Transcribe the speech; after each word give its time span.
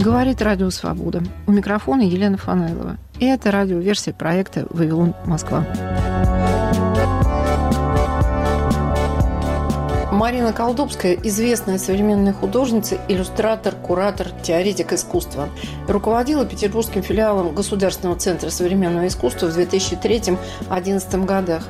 Говорит 0.00 0.40
Радио 0.40 0.70
Свобода. 0.70 1.22
У 1.46 1.52
микрофона 1.52 2.00
Елена 2.00 2.38
Фанайлова. 2.38 2.96
И 3.18 3.26
это 3.26 3.50
радиоверсия 3.50 4.14
проекта 4.14 4.66
«Вавилон 4.70 5.14
Москва». 5.26 5.66
Марина 10.10 10.54
Колдобская– 10.54 11.18
известная 11.24 11.78
современная 11.78 12.32
художница, 12.32 12.98
иллюстратор, 13.08 13.74
куратор, 13.74 14.28
теоретик 14.42 14.94
искусства. 14.94 15.50
Руководила 15.86 16.46
петербургским 16.46 17.02
филиалом 17.02 17.54
Государственного 17.54 18.18
центра 18.18 18.48
современного 18.48 19.06
искусства 19.06 19.48
в 19.48 19.58
2003-2011 19.58 21.24
годах 21.26 21.64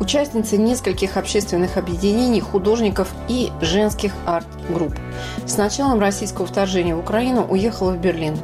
участницей 0.00 0.58
нескольких 0.58 1.16
общественных 1.16 1.76
объединений 1.76 2.40
художников 2.40 3.12
и 3.28 3.50
женских 3.60 4.12
арт-групп. 4.26 4.94
С 5.46 5.56
началом 5.56 6.00
российского 6.00 6.46
вторжения 6.46 6.94
в 6.94 7.00
Украину 7.00 7.46
уехала 7.48 7.92
в 7.92 7.98
Берлин. 7.98 8.36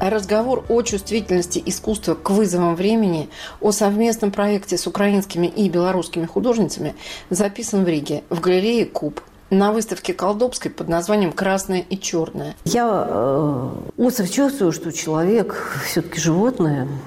разговор 0.00 0.64
о 0.68 0.82
чувствительности 0.82 1.62
искусства 1.64 2.14
к 2.14 2.30
вызовам 2.30 2.74
времени, 2.74 3.28
о 3.60 3.72
совместном 3.72 4.30
проекте 4.30 4.76
с 4.78 4.86
украинскими 4.86 5.46
и 5.46 5.68
белорусскими 5.68 6.26
художницами 6.26 6.94
записан 7.28 7.84
в 7.84 7.88
Риге 7.88 8.22
в 8.30 8.40
галерее 8.40 8.86
«Куб» 8.86 9.20
на 9.50 9.72
выставке 9.72 10.14
Колдобской 10.14 10.70
под 10.70 10.88
названием 10.88 11.32
«Красное 11.32 11.80
и 11.80 11.98
черное». 11.98 12.54
Я 12.64 13.06
э, 13.08 13.70
остро 13.98 14.26
чувствую, 14.26 14.72
что 14.72 14.92
человек 14.92 15.82
все-таки 15.84 16.20
животное– 16.20 16.88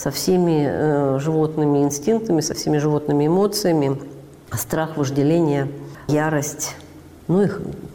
со 0.00 0.10
всеми 0.10 0.66
э, 0.66 1.18
животными 1.18 1.82
инстинктами, 1.82 2.40
со 2.40 2.54
всеми 2.54 2.78
животными 2.78 3.26
эмоциями. 3.26 4.00
Страх, 4.52 4.96
вожделение, 4.96 5.68
ярость, 6.08 6.74
ну 7.28 7.42
и 7.42 7.48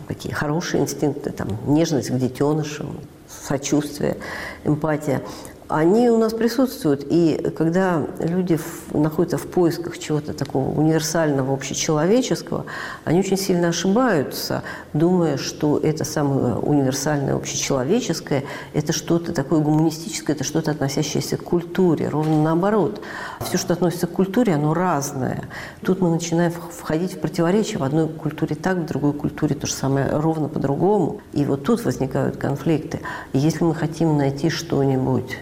какие 0.08 0.32
хорошие 0.32 0.84
инстинкты, 0.84 1.32
там, 1.32 1.50
нежность 1.66 2.12
к 2.12 2.18
детенышам, 2.18 3.00
сочувствие, 3.28 4.18
эмпатия 4.64 5.22
они 5.68 6.10
у 6.10 6.18
нас 6.18 6.34
присутствуют. 6.34 7.06
И 7.10 7.52
когда 7.58 8.06
люди 8.20 8.60
находятся 8.94 9.38
в 9.38 9.48
поисках 9.48 9.98
чего-то 9.98 10.34
такого 10.34 10.70
универсального, 10.78 11.54
общечеловеческого, 11.54 12.66
они 13.04 13.20
очень 13.20 13.38
сильно 13.38 13.70
ошибаются, 13.70 14.64
думая, 14.94 15.38
что 15.38 15.80
это 15.80 16.04
самое 16.04 16.56
универсальное, 16.56 17.36
общечеловеческое, 17.36 18.44
это 18.74 18.94
что-то 18.94 19.34
такое 19.34 19.60
гуманистическое, 19.60 20.36
это 20.36 20.44
что-то 20.44 20.72
относящееся 20.72 21.38
к 21.38 21.44
культуре. 21.44 22.10
Ровно 22.10 22.44
наоборот. 22.44 23.02
Все, 23.42 23.58
что 23.58 23.74
относится 23.74 24.08
к 24.08 24.12
культуре, 24.12 24.54
оно 24.54 24.74
разное. 24.74 25.46
Тут 25.82 26.00
мы 26.00 26.10
начинаем 26.10 26.52
входить 26.52 27.14
в 27.14 27.20
противоречие. 27.20 27.80
В 27.80 27.84
одной 27.84 28.08
культуре 28.08 28.56
так, 28.56 28.78
в 28.78 28.86
другой 28.86 29.14
культуре 29.14 29.56
то 29.56 29.66
же 29.66 29.74
самое 29.74 30.10
ровно 30.12 30.48
по-другому. 30.48 31.22
И 31.34 31.44
вот 31.44 31.64
тут 31.64 31.84
возникают 31.86 32.38
конфликты. 32.38 33.00
И 33.34 33.40
если 33.40 33.64
мы 33.64 33.74
хотим 33.74 34.18
найти 34.18 34.50
что-нибудь 34.50 35.38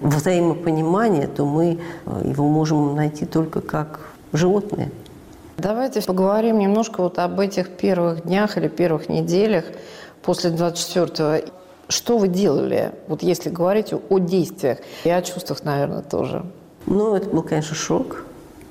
взаимопонимание, 0.00 1.26
то 1.26 1.44
мы 1.44 1.78
э, 2.06 2.22
его 2.24 2.48
можем 2.48 2.94
найти 2.94 3.26
только 3.26 3.60
как 3.60 4.00
животные. 4.32 4.90
Давайте 5.58 6.00
поговорим 6.02 6.58
немножко 6.58 7.02
вот 7.02 7.18
об 7.18 7.38
этих 7.38 7.68
первых 7.68 8.22
днях 8.22 8.56
или 8.56 8.68
первых 8.68 9.08
неделях 9.08 9.64
после 10.22 10.50
24-го. 10.50 11.46
Что 11.88 12.18
вы 12.18 12.28
делали, 12.28 12.92
вот 13.08 13.22
если 13.22 13.50
говорить 13.50 13.92
о 13.92 14.18
действиях 14.18 14.78
и 15.04 15.10
о 15.10 15.20
чувствах, 15.22 15.64
наверное, 15.64 16.02
тоже? 16.02 16.46
Ну, 16.86 17.14
это 17.14 17.28
был, 17.28 17.42
конечно, 17.42 17.74
шок. 17.74 18.24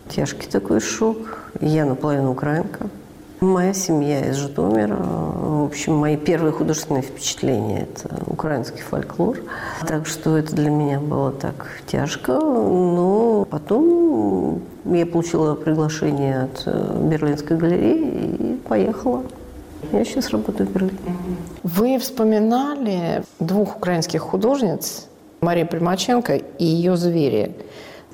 Тяжкий 0.07 0.47
такой 0.47 0.79
шок. 0.79 1.17
Я 1.61 1.85
наполовину 1.85 2.31
украинка. 2.31 2.89
Моя 3.41 3.73
семья 3.73 4.19
из 4.19 4.35
Житомира. 4.35 4.97
В 4.97 5.65
общем, 5.67 5.95
мои 5.95 6.17
первые 6.17 6.51
художественные 6.51 7.03
впечатления– 7.03 7.87
это 7.95 8.13
украинский 8.27 8.81
фольклор. 8.81 9.37
Так 9.87 10.07
что 10.07 10.37
это 10.37 10.53
для 10.53 10.69
меня 10.69 10.99
было 10.99 11.31
так 11.31 11.69
тяжко. 11.87 12.33
Но 12.33 13.47
потом 13.49 14.61
я 14.83 15.05
получила 15.05 15.55
приглашение 15.55 16.43
от 16.43 16.63
э, 16.65 17.07
Берлинской 17.09 17.55
галереи 17.55 18.35
и 18.39 18.55
поехала. 18.67 19.23
Я 19.93 20.03
сейчас 20.03 20.31
работаю 20.31 20.67
в 20.67 20.73
Берлине. 20.73 20.97
Вы 21.63 21.97
вспоминали 21.97 23.23
двух 23.39 23.77
украинских 23.77 24.21
художниц, 24.21 25.07
Мария 25.39 25.65
Примаченко 25.65 26.35
и 26.35 26.65
ее 26.65 26.97
«Звери». 26.97 27.55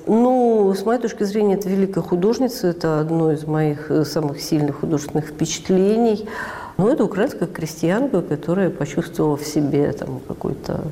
Ну, 0.06 0.72
с 0.72 0.84
моей 0.84 1.00
точки 1.00 1.24
зрения, 1.24 1.54
это 1.54 1.68
великая 1.68 2.00
художница, 2.00 2.68
это 2.68 3.00
одно 3.00 3.32
из 3.32 3.44
моих 3.44 3.90
э, 3.90 4.04
самых 4.04 4.40
сильных 4.40 4.80
художественных 4.80 5.26
впечатлений. 5.26 6.28
Ну, 6.78 6.88
это 6.88 7.04
украинская 7.04 7.48
крестьянка, 7.48 8.22
которая 8.22 8.70
почувствовала 8.70 9.36
в 9.36 9.44
себе 9.44 9.90
там 9.92 10.20
какой-то 10.28 10.82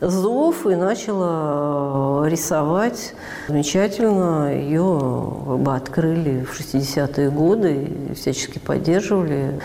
зов 0.00 0.66
и 0.66 0.74
начала 0.74 2.26
э, 2.26 2.30
рисовать. 2.30 3.14
Замечательно. 3.46 4.52
Ее 4.52 5.32
как 5.46 5.58
бы 5.60 5.76
открыли 5.76 6.44
в 6.44 6.58
60-е 6.58 7.30
годы 7.30 7.88
и 8.10 8.14
всячески 8.14 8.58
поддерживали. 8.58 9.60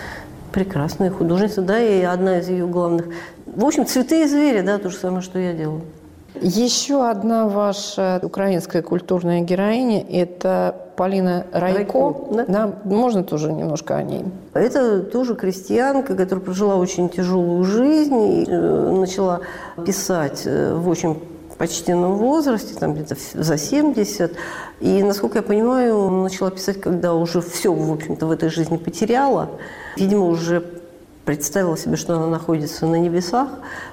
Прекрасная 0.52 1.10
художница, 1.10 1.64
да, 1.64 1.80
и 1.80 2.04
одна 2.04 2.38
из 2.38 2.50
ее 2.50 2.68
главных... 2.68 3.08
В 3.48 3.66
общем, 3.66 3.88
«Цветы 3.88 4.24
и 4.24 4.28
звери», 4.28 4.62
да, 4.62 4.78
то 4.78 4.90
же 4.90 4.98
самое, 4.98 5.22
что 5.24 5.40
я 5.40 5.54
делаю. 5.54 5.82
Еще 6.40 7.08
одна 7.10 7.48
ваша 7.48 8.20
украинская 8.24 8.82
культурная 8.82 9.42
героиня– 9.42 10.06
это 10.10 10.76
Полина 10.96 11.46
Райко. 11.52 11.78
Райко 11.78 12.16
да? 12.32 12.46
Да, 12.48 12.74
можно 12.86 13.24
тоже 13.24 13.52
немножко 13.52 13.98
о 13.98 14.04
ней? 14.04 14.24
Это 14.54 15.02
тоже 15.02 15.36
крестьянка, 15.36 16.16
которая 16.16 16.44
прожила 16.44 16.76
очень 16.76 17.10
тяжелую 17.10 17.64
жизнь 17.66 18.16
и 18.16 18.46
э, 18.48 18.92
начала 18.98 19.42
писать 19.86 20.44
э, 20.46 20.74
в 20.74 20.88
очень 20.88 21.20
почтенном 21.58 22.16
возрасте, 22.16 22.74
там 22.74 22.96
где-то 22.96 23.16
за 23.34 23.58
70. 23.58 24.32
И, 24.80 25.04
насколько 25.04 25.40
я 25.40 25.44
понимаю, 25.44 26.10
начала 26.10 26.50
писать, 26.50 26.82
когда 26.82 27.14
уже 27.14 27.42
все, 27.42 27.72
в 27.72 27.92
общем-то, 27.92 28.26
в 28.26 28.32
этой 28.32 28.50
жизни 28.50 28.78
потеряла. 28.78 29.50
Видимо, 29.96 30.26
уже 30.26 30.81
представила 31.26 31.78
себе, 31.78 31.96
что 31.96 32.16
она 32.16 32.28
находится 32.28 32.86
на 32.86 32.96
небесах. 32.96 33.50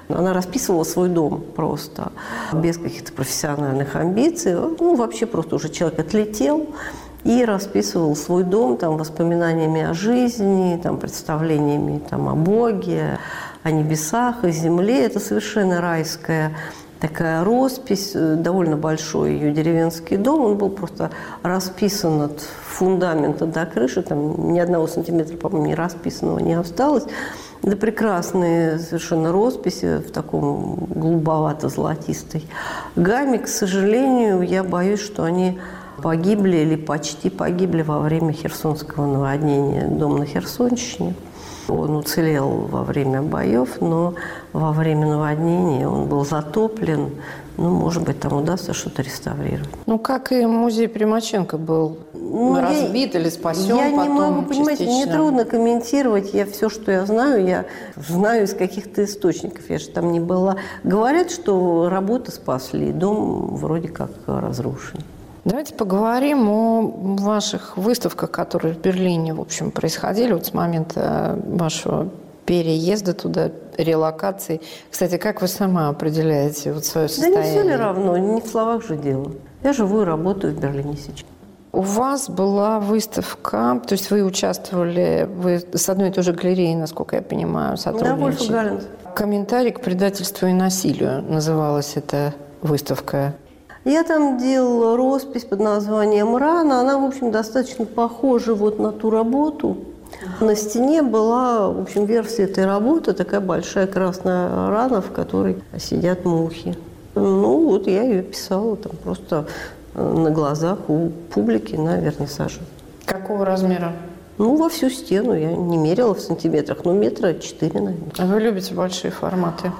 Она 0.07 0.33
расписывала 0.33 0.83
свой 0.83 1.09
дом 1.09 1.43
просто, 1.55 2.11
без 2.53 2.77
каких-то 2.77 3.13
профессиональных 3.13 3.95
амбиций. 3.95 4.53
Ну, 4.53 4.95
вообще 4.95 5.25
просто 5.25 5.55
уже 5.55 5.69
человек 5.69 5.99
отлетел 5.99 6.67
и 7.23 7.43
расписывал 7.45 8.15
свой 8.15 8.43
дом 8.43 8.77
там, 8.77 8.97
воспоминаниями 8.97 9.81
о 9.81 9.93
жизни, 9.93 10.79
там, 10.81 10.97
представлениями 10.97 12.01
там, 12.09 12.29
о 12.29 12.35
Боге, 12.35 13.19
о 13.63 13.71
небесах, 13.71 14.43
о 14.43 14.49
земле. 14.49 15.05
Это 15.05 15.19
совершенно 15.19 15.81
райская 15.81 16.55
такая 16.99 17.43
роспись, 17.43 18.11
э, 18.13 18.35
довольно 18.35 18.77
большой 18.77 19.33
ее 19.33 19.51
деревенский 19.51 20.17
дом. 20.17 20.41
Он 20.41 20.57
был 20.57 20.69
просто 20.69 21.11
расписан 21.43 22.21
от 22.21 22.41
фундамента 22.41 23.45
до 23.45 23.65
крыши, 23.65 24.01
там 24.01 24.53
ни 24.53 24.59
одного 24.59 24.87
сантиметра, 24.87 25.37
по-моему, 25.37 25.67
не 25.67 25.75
расписанного 25.75 26.39
не 26.39 26.53
осталось. 26.53 27.05
Это 27.61 27.75
прекрасные 27.75 28.79
совершенно 28.79 29.31
росписи 29.31 29.97
в 29.97 30.11
таком 30.11 30.87
голубовато-золотистой 30.89 32.45
гамме. 32.95 33.39
К 33.39 33.47
сожалению, 33.47 34.41
я 34.43 34.63
боюсь, 34.63 35.01
что 35.01 35.23
они 35.23 35.59
погибли 36.01 36.57
или 36.57 36.75
почти 36.75 37.29
погибли 37.29 37.81
во 37.81 37.99
время 37.99 38.31
херсонского 38.31 39.05
наводнения 39.05 39.87
дом 39.87 40.17
на 40.17 40.25
Херсонщине. 40.25 41.15
Он 41.69 41.95
уцелел 41.97 42.67
во 42.69 42.83
время 42.83 43.21
боев, 43.21 43.81
но 43.81 44.15
во 44.53 44.71
время 44.71 45.07
наводнения 45.07 45.87
он 45.87 46.07
был 46.07 46.25
затоплен. 46.25 47.11
Ну, 47.57 47.69
может 47.69 48.03
быть, 48.03 48.19
там 48.19 48.33
удастся 48.33 48.73
что-то 48.73 49.01
реставрировать. 49.01 49.69
Ну, 49.85 49.99
как 49.99 50.31
и 50.31 50.45
музей 50.45 50.87
Примаченко 50.87 51.57
был 51.57 51.97
ну, 52.13 52.59
разбит 52.59 53.13
я, 53.15 53.19
или 53.19 53.29
спасен 53.29 53.75
Я 53.75 53.89
потом 53.89 54.03
не 54.03 54.09
могу, 54.09 54.41
понимаете, 54.43 54.85
мне 54.85 55.05
трудно 55.07 55.45
комментировать. 55.45 56.33
Я 56.33 56.45
все, 56.45 56.69
что 56.69 56.91
я 56.91 57.05
знаю, 57.05 57.45
я 57.45 57.65
знаю 57.95 58.45
из 58.45 58.53
каких-то 58.53 59.03
источников. 59.03 59.69
Я 59.69 59.79
же 59.79 59.89
там 59.89 60.11
не 60.11 60.19
была. 60.19 60.57
Говорят, 60.83 61.31
что 61.31 61.89
работы 61.89 62.31
спасли, 62.31 62.91
дом 62.91 63.55
вроде 63.55 63.89
как 63.89 64.11
разрушен. 64.25 64.99
Давайте 65.45 65.73
поговорим 65.73 66.49
о 66.49 66.81
ваших 67.17 67.77
выставках, 67.77 68.31
которые 68.31 68.73
в 68.73 68.79
Берлине, 68.79 69.33
в 69.33 69.41
общем, 69.41 69.71
происходили 69.71 70.33
вот 70.33 70.45
с 70.45 70.53
момента 70.53 71.39
вашего 71.45 72.09
переезда 72.45 73.13
туда, 73.13 73.51
релокации. 73.77 74.59
Кстати, 74.89 75.17
как 75.17 75.41
вы 75.41 75.47
сама 75.47 75.89
определяете 75.89 76.73
вот 76.73 76.83
свое 76.83 77.07
состояние? 77.07 77.41
Да 77.41 77.45
не 77.45 77.51
все 77.51 77.69
ли 77.69 77.75
равно, 77.75 78.17
не 78.17 78.41
в 78.41 78.47
словах 78.47 78.85
же 78.85 78.97
дело. 78.97 79.31
Я 79.63 79.73
живу 79.73 80.01
и 80.01 80.05
работаю 80.05 80.55
в 80.55 80.59
Берлине 80.59 80.97
сейчас. 80.97 81.25
У 81.71 81.81
вас 81.81 82.27
была 82.29 82.79
выставка, 82.79 83.79
то 83.85 83.93
есть 83.93 84.09
вы 84.09 84.23
участвовали, 84.23 85.29
вы 85.31 85.63
с 85.73 85.87
одной 85.87 86.09
и 86.09 86.11
той 86.11 86.23
же 86.23 86.33
галереей, 86.33 86.75
насколько 86.75 87.15
я 87.15 87.21
понимаю, 87.21 87.77
сотрудничали. 87.77 88.49
Да, 88.49 89.11
Комментарий 89.13 89.71
к 89.71 89.81
предательству 89.81 90.47
и 90.47 90.53
насилию 90.53 91.21
называлась 91.21 91.95
эта 91.95 92.33
выставка. 92.63 93.35
Я 93.85 94.03
там 94.03 94.37
делала 94.37 94.97
роспись 94.97 95.45
под 95.45 95.59
названием 95.59 96.35
«Рана». 96.35 96.81
Она, 96.81 96.97
в 96.97 97.05
общем, 97.05 97.31
достаточно 97.31 97.85
похожа 97.85 98.53
вот 98.53 98.77
на 98.77 98.91
ту 98.91 99.09
работу. 99.09 99.77
На 100.41 100.55
стене 100.55 101.01
была, 101.01 101.69
в 101.69 101.81
общем, 101.81 102.05
версия 102.05 102.43
этой 102.43 102.65
работы, 102.65 103.13
такая 103.13 103.39
большая 103.39 103.87
красная 103.87 104.49
рана, 104.69 105.01
в 105.01 105.11
которой 105.11 105.61
сидят 105.77 106.25
мухи. 106.25 106.75
Ну, 107.15 107.69
вот 107.69 107.87
я 107.87 108.03
ее 108.03 108.23
писала 108.23 108.75
там 108.75 108.91
просто 109.03 109.47
э, 109.95 110.03
на 110.03 110.31
глазах 110.31 110.89
у 110.89 111.09
публики 111.33 111.75
на 111.75 111.97
вернисаже. 111.99 112.59
Какого 113.05 113.45
размера? 113.45 113.93
Ну, 114.37 114.55
во 114.55 114.69
всю 114.69 114.89
стену. 114.89 115.33
Я 115.33 115.53
не 115.53 115.77
мерила 115.77 116.13
в 116.13 116.19
сантиметрах, 116.19 116.85
но 116.85 116.93
метра 116.93 117.33
четыре, 117.33 117.79
наверное. 117.79 118.11
А 118.17 118.25
вы 118.25 118.39
любите 118.39 118.73
большие 118.73 119.11
форматы? 119.11 119.71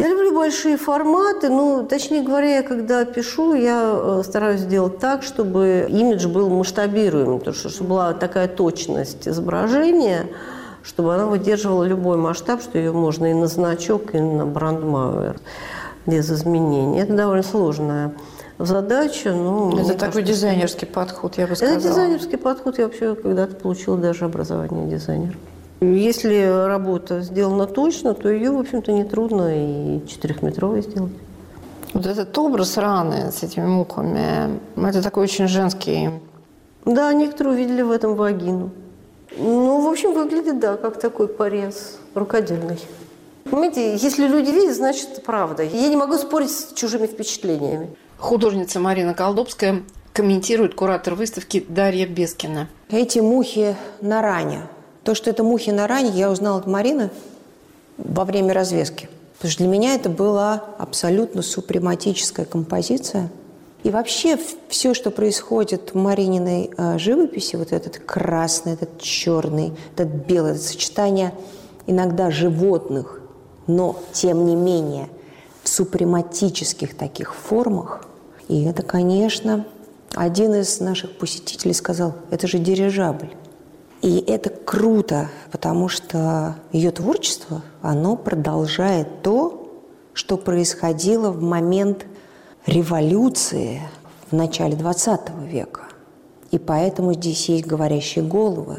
Я 0.00 0.08
люблю 0.08 0.34
большие 0.34 0.78
форматы, 0.78 1.50
ну, 1.50 1.86
точнее 1.86 2.22
говоря, 2.22 2.56
я 2.56 2.62
когда 2.62 3.04
пишу, 3.04 3.52
я 3.52 3.92
э, 3.92 4.22
стараюсь 4.24 4.60
сделать 4.62 4.98
так, 4.98 5.22
чтобы 5.22 5.86
имидж 5.90 6.26
был 6.26 6.48
масштабируемым, 6.48 7.38
потому 7.38 7.54
что 7.54 7.68
чтобы 7.68 7.90
была 7.90 8.14
такая 8.14 8.48
точность 8.48 9.28
изображения, 9.28 10.26
чтобы 10.82 11.14
она 11.14 11.26
выдерживала 11.26 11.84
любой 11.84 12.16
масштаб, 12.16 12.62
что 12.62 12.78
ее 12.78 12.92
можно 12.92 13.30
и 13.30 13.34
на 13.34 13.46
значок, 13.46 14.14
и 14.14 14.20
на 14.20 14.46
брандмауэр 14.46 15.36
без 16.06 16.30
изменений. 16.30 17.00
Это 17.00 17.12
довольно 17.12 17.42
сложная 17.42 18.14
задача. 18.58 19.32
Но 19.34 19.78
это 19.78 19.92
такой 19.92 19.98
кажется, 19.98 20.22
дизайнерский 20.22 20.86
подход, 20.86 21.36
я 21.36 21.46
бы 21.46 21.56
сказала. 21.56 21.76
Это 21.76 21.88
дизайнерский 21.88 22.38
подход. 22.38 22.78
Я 22.78 22.84
вообще 22.84 23.14
когда-то 23.14 23.54
получила 23.56 23.98
даже 23.98 24.24
образование 24.24 24.88
дизайнера. 24.88 25.36
Если 25.80 26.66
работа 26.66 27.22
сделана 27.22 27.66
точно, 27.66 28.12
то 28.12 28.28
ее, 28.28 28.50
в 28.50 28.58
общем-то, 28.58 28.92
нетрудно 28.92 29.48
и 29.54 30.06
четырехметровой 30.06 30.82
сделать. 30.82 31.12
Вот 31.94 32.04
этот 32.04 32.36
образ 32.36 32.76
раны 32.76 33.32
с 33.32 33.42
этими 33.42 33.64
муками, 33.64 34.60
это 34.76 35.02
такой 35.02 35.24
очень 35.24 35.48
женский. 35.48 36.10
Да, 36.84 37.12
некоторые 37.14 37.54
увидели 37.54 37.80
в 37.80 37.90
этом 37.90 38.14
вагину. 38.14 38.70
Ну, 39.38 39.80
в 39.80 39.90
общем, 39.90 40.12
выглядит, 40.12 40.60
да, 40.60 40.76
как 40.76 41.00
такой 41.00 41.28
порез 41.28 41.98
рукодельный. 42.14 42.78
Понимаете, 43.44 43.96
если 43.96 44.28
люди 44.28 44.50
видят, 44.50 44.76
значит, 44.76 45.08
это 45.12 45.20
правда. 45.22 45.62
Я 45.62 45.88
не 45.88 45.96
могу 45.96 46.14
спорить 46.18 46.50
с 46.50 46.72
чужими 46.74 47.06
впечатлениями. 47.06 47.88
Художница 48.18 48.80
Марина 48.80 49.14
Колдобская 49.14 49.82
комментирует 50.12 50.74
куратор 50.74 51.14
выставки 51.14 51.64
Дарья 51.66 52.06
Бескина. 52.06 52.68
Эти 52.90 53.20
мухи 53.20 53.76
на 54.02 54.20
ране– 54.20 54.62
то, 55.10 55.16
что 55.16 55.28
это 55.28 55.42
мухи 55.42 55.70
на 55.70 55.88
ране, 55.88 56.10
я 56.10 56.30
узнала 56.30 56.58
от 56.58 56.68
Марины 56.68 57.10
во 57.98 58.24
время 58.24 58.54
развески. 58.54 59.08
Потому 59.34 59.50
что 59.50 59.64
для 59.64 59.72
меня 59.72 59.96
это 59.96 60.08
была 60.08 60.62
абсолютно 60.78 61.42
супрематическая 61.42 62.46
композиция. 62.46 63.28
И 63.82 63.90
вообще 63.90 64.38
все, 64.68 64.94
что 64.94 65.10
происходит 65.10 65.94
в 65.94 65.96
Марининой 65.96 66.70
э, 66.76 66.96
живописи, 66.98 67.56
вот 67.56 67.72
этот 67.72 67.98
красный, 67.98 68.74
этот 68.74 69.00
черный, 69.00 69.72
этот 69.94 70.10
белый, 70.28 70.52
это 70.52 70.60
сочетание 70.60 71.34
иногда 71.88 72.30
животных, 72.30 73.20
но 73.66 74.00
тем 74.12 74.46
не 74.46 74.54
менее 74.54 75.08
в 75.64 75.68
супрематических 75.68 76.96
таких 76.96 77.34
формах. 77.34 78.06
И 78.46 78.62
это, 78.62 78.84
конечно, 78.84 79.66
один 80.14 80.54
из 80.54 80.78
наших 80.78 81.18
посетителей 81.18 81.74
сказал, 81.74 82.14
это 82.30 82.46
же 82.46 82.60
дирижабль. 82.60 83.30
И 84.02 84.18
это 84.26 84.50
круто, 84.50 85.28
потому 85.52 85.88
что 85.88 86.56
ее 86.72 86.90
творчество, 86.90 87.62
оно 87.82 88.16
продолжает 88.16 89.22
то, 89.22 89.68
что 90.14 90.36
происходило 90.36 91.30
в 91.30 91.42
момент 91.42 92.06
революции 92.66 93.82
в 94.30 94.34
начале 94.34 94.74
XX 94.74 95.46
века. 95.46 95.82
И 96.50 96.58
поэтому 96.58 97.12
здесь 97.14 97.48
есть 97.48 97.66
говорящие 97.66 98.24
головы, 98.24 98.78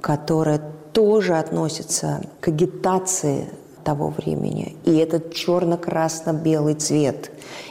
которые 0.00 0.60
тоже 0.92 1.36
относятся 1.36 2.22
к 2.40 2.48
агитации 2.48 3.48
того 3.84 4.08
времени. 4.08 4.76
И 4.84 4.96
этот 4.96 5.34
черно-красно-белый 5.34 6.74
цвет, 6.74 7.30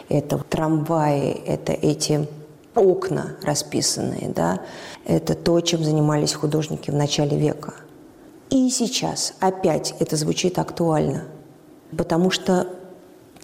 это 0.10 0.38
трамваи, 0.38 1.32
это 1.32 1.74
эти 1.74 2.28
окна 2.76 3.36
расписанные, 3.44 4.30
да, 4.30 4.62
это 5.06 5.36
то, 5.36 5.60
чем 5.62 5.84
занимались 5.84 6.34
художники 6.34 6.92
в 6.92 6.96
начале 6.96 7.38
века. 7.38 7.74
И 8.50 8.70
сейчас 8.70 9.34
опять 9.40 9.96
это 10.00 10.16
звучит 10.16 10.60
актуально, 10.60 11.26
потому 11.98 12.30
что 12.30 12.68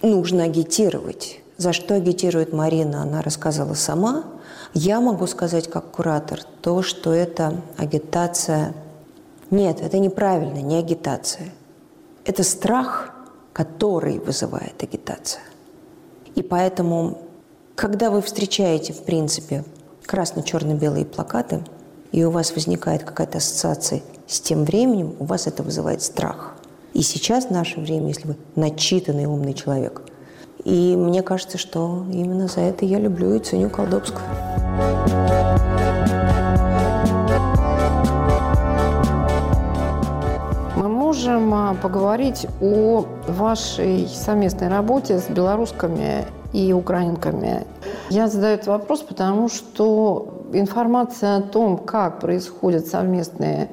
нужно 0.02 0.44
агитировать. 0.44 1.40
За 1.56 1.72
что 1.72 1.94
агитирует 1.94 2.52
Марина, 2.52 3.02
она 3.02 3.20
рассказала 3.20 3.74
сама. 3.74 4.24
Я 4.72 5.00
могу 5.00 5.26
сказать 5.26 5.68
как 5.68 5.90
куратор 5.90 6.40
то, 6.62 6.82
что 6.82 7.12
это 7.12 7.60
агитация. 7.76 8.72
Нет, 9.50 9.80
это 9.80 9.98
неправильно, 9.98 10.58
не 10.58 10.76
агитация. 10.76 11.50
Это 12.24 12.44
страх, 12.44 13.12
который 13.52 14.20
вызывает 14.20 14.82
агитация. 14.82 15.42
И 16.34 16.42
поэтому 16.42 17.18
когда 17.80 18.10
вы 18.10 18.20
встречаете, 18.20 18.92
в 18.92 19.04
принципе, 19.04 19.64
красно-черно-белые 20.04 21.06
плакаты, 21.06 21.64
и 22.12 22.22
у 22.24 22.30
вас 22.30 22.54
возникает 22.54 23.04
какая-то 23.04 23.38
ассоциация 23.38 24.02
с 24.26 24.38
тем 24.38 24.64
временем, 24.64 25.16
у 25.18 25.24
вас 25.24 25.46
это 25.46 25.62
вызывает 25.62 26.02
страх. 26.02 26.56
И 26.92 27.00
сейчас, 27.00 27.46
в 27.46 27.50
наше 27.50 27.80
время, 27.80 28.08
если 28.08 28.28
вы 28.28 28.36
начитанный 28.54 29.24
умный 29.24 29.54
человек, 29.54 30.02
и 30.62 30.94
мне 30.94 31.22
кажется, 31.22 31.56
что 31.56 32.04
именно 32.12 32.48
за 32.48 32.60
это 32.60 32.84
я 32.84 32.98
люблю 32.98 33.34
и 33.34 33.38
ценю 33.38 33.70
Колдобскую. 33.70 34.26
Мы 40.76 40.86
можем 40.86 41.54
а, 41.54 41.74
поговорить 41.80 42.46
о 42.60 43.06
вашей 43.26 44.06
совместной 44.06 44.68
работе 44.68 45.18
с 45.18 45.30
белорусскими 45.30 46.26
и 46.52 46.72
украинками. 46.72 47.66
Я 48.10 48.28
задаю 48.28 48.54
этот 48.54 48.66
вопрос, 48.68 49.00
потому 49.00 49.48
что 49.48 50.44
информация 50.52 51.36
о 51.36 51.42
том, 51.42 51.78
как 51.78 52.20
происходят 52.20 52.86
совместные 52.86 53.68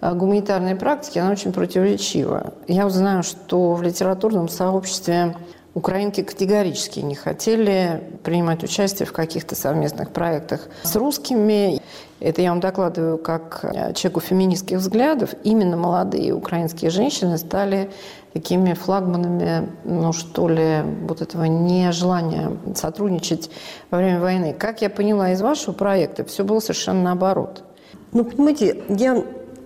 э, 0.00 0.12
гуманитарные 0.14 0.76
практики, 0.76 1.18
она 1.18 1.30
очень 1.30 1.52
противоречива. 1.52 2.52
Я 2.66 2.86
узнаю, 2.86 3.22
что 3.22 3.74
в 3.74 3.82
литературном 3.82 4.48
сообществе 4.48 5.36
украинки 5.74 6.22
категорически 6.22 7.00
не 7.00 7.14
хотели 7.14 8.02
принимать 8.24 8.64
участие 8.64 9.06
в 9.06 9.12
каких-то 9.12 9.54
совместных 9.54 10.10
проектах 10.10 10.68
с 10.82 10.96
русскими. 10.96 11.80
Это 12.18 12.42
я 12.42 12.50
вам 12.50 12.60
докладываю 12.60 13.18
как 13.18 13.60
э, 13.62 13.94
человеку 13.94 14.20
феминистских 14.20 14.78
взглядов. 14.78 15.30
Именно 15.44 15.76
молодые 15.76 16.34
украинские 16.34 16.90
женщины 16.90 17.38
стали 17.38 17.90
такими 18.32 18.74
флагманами, 18.74 19.68
ну 19.84 20.12
что 20.12 20.48
ли, 20.48 20.82
вот 21.08 21.20
этого 21.20 21.44
нежелания 21.44 22.52
сотрудничать 22.74 23.50
во 23.90 23.98
время 23.98 24.20
войны. 24.20 24.54
Как 24.58 24.82
я 24.82 24.90
поняла 24.90 25.32
из 25.32 25.40
вашего 25.40 25.72
проекта, 25.72 26.24
все 26.24 26.44
было 26.44 26.60
совершенно 26.60 27.02
наоборот. 27.02 27.64
Ну, 28.12 28.24
понимаете, 28.24 28.82
я 28.88 29.22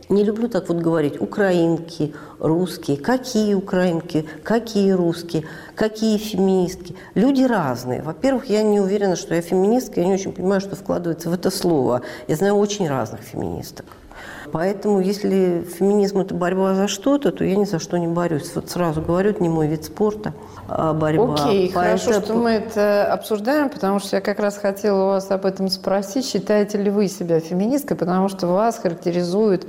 не 0.08 0.24
люблю 0.24 0.48
так 0.48 0.68
вот 0.68 0.78
говорить 0.78 1.20
украинки, 1.20 2.14
русские. 2.38 2.96
Какие 2.96 3.54
украинки, 3.54 4.26
какие 4.42 4.92
русские, 4.92 5.44
какие 5.74 6.18
феминистки. 6.18 6.94
Люди 7.14 7.42
разные. 7.42 8.02
Во-первых, 8.02 8.46
я 8.46 8.62
не 8.62 8.80
уверена, 8.80 9.16
что 9.16 9.34
я 9.34 9.40
феминистка, 9.40 10.00
я 10.00 10.06
не 10.06 10.14
очень 10.14 10.32
понимаю, 10.32 10.60
что 10.60 10.76
вкладывается 10.76 11.30
в 11.30 11.32
это 11.32 11.50
слово. 11.50 12.02
Я 12.28 12.36
знаю 12.36 12.56
очень 12.56 12.88
разных 12.88 13.20
феминисток. 13.20 13.86
Поэтому, 14.54 15.00
если 15.00 15.66
феминизм– 15.80 16.20
это 16.20 16.32
борьба 16.32 16.76
за 16.76 16.86
что-то, 16.86 17.32
то 17.32 17.42
я 17.42 17.56
ни 17.56 17.64
за 17.64 17.80
что 17.80 17.96
не 17.96 18.06
борюсь. 18.06 18.52
Вот 18.54 18.70
сразу 18.70 19.02
говорю, 19.02 19.30
это 19.30 19.42
не 19.42 19.48
мой 19.48 19.66
вид 19.66 19.84
спорта, 19.84 20.32
а 20.68 20.92
борьба. 20.92 21.34
Окей, 21.34 21.72
хорошо, 21.72 22.12
что 22.12 22.34
мы 22.34 22.50
это 22.50 23.12
обсуждаем, 23.12 23.68
потому 23.68 23.98
что 23.98 24.14
я 24.14 24.22
как 24.22 24.38
раз 24.38 24.56
хотела 24.56 25.02
у 25.02 25.06
вас 25.08 25.28
об 25.32 25.44
этом 25.44 25.68
спросить. 25.68 26.24
Считаете 26.24 26.78
ли 26.78 26.88
вы 26.88 27.08
себя 27.08 27.40
феминисткой, 27.40 27.96
потому 27.96 28.28
что 28.28 28.46
вас 28.46 28.78
характеризуют 28.78 29.66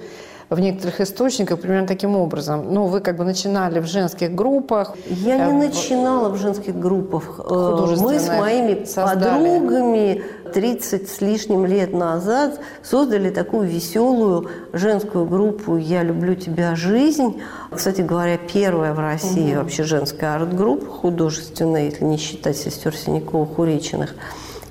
в 0.50 0.60
некоторых 0.60 1.02
источниках 1.02 1.60
примерно 1.60 1.88
таким 1.88 2.16
образом. 2.16 2.72
Ну, 2.72 2.86
вы 2.86 3.00
как 3.00 3.18
бы 3.18 3.24
начинали 3.24 3.80
в 3.80 3.88
женских 3.88 4.36
группах. 4.36 4.96
Я 5.08 5.48
не 5.48 5.64
э, 5.64 5.68
начинала 5.68 6.30
в 6.30 6.38
женских 6.38 6.78
группах. 6.80 7.40
Э, 7.40 7.96
мы 7.98 8.20
с 8.20 8.30
моими 8.30 8.86
создали. 8.86 9.20
подругами 9.20 10.24
30 10.56 11.10
с 11.10 11.20
лишним 11.20 11.66
лет 11.66 11.92
назад 11.92 12.62
создали 12.82 13.30
такую 13.30 13.68
веселую 13.68 14.50
женскую 14.72 15.26
группу 15.26 15.76
«Я 15.76 16.02
люблю 16.02 16.34
тебя, 16.36 16.78
жизнь». 16.78 17.42
Кстати 17.70 18.00
говоря, 18.00 18.38
первая 18.38 18.94
в 18.94 19.00
России 19.00 19.52
угу. 19.52 19.64
вообще 19.64 19.84
женская 19.84 20.36
арт-группа 20.36 20.86
художественная, 20.86 21.88
если 21.90 22.06
не 22.06 22.16
считать 22.16 22.56
сестер 22.56 22.94
Синякова-Хуречиных 22.94 24.12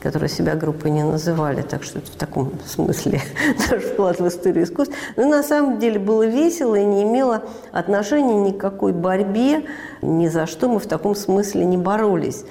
которые 0.04 0.28
себя 0.28 0.54
группой 0.54 0.90
не 0.90 1.02
называли, 1.02 1.62
так 1.62 1.82
что 1.82 1.98
это 1.98 2.12
в 2.12 2.16
таком 2.16 2.52
смысле 2.66 3.22
наш 3.70 3.82
вклад 3.82 4.20
в 4.20 4.28
историю 4.28 4.64
искусства. 4.64 4.94
Но 5.16 5.24
на 5.24 5.42
самом 5.42 5.78
деле 5.78 5.98
было 5.98 6.26
весело 6.26 6.74
и 6.74 6.84
не 6.84 7.04
имело 7.04 7.44
отношения 7.72 8.34
ни 8.34 8.52
к 8.52 8.58
какой 8.58 8.92
борьбе, 8.92 9.64
ни 10.02 10.28
за 10.28 10.46
что 10.46 10.68
мы 10.68 10.78
в 10.78 10.86
таком 10.86 11.14
смысле 11.14 11.64
не 11.64 11.78
боролись. 11.78 12.44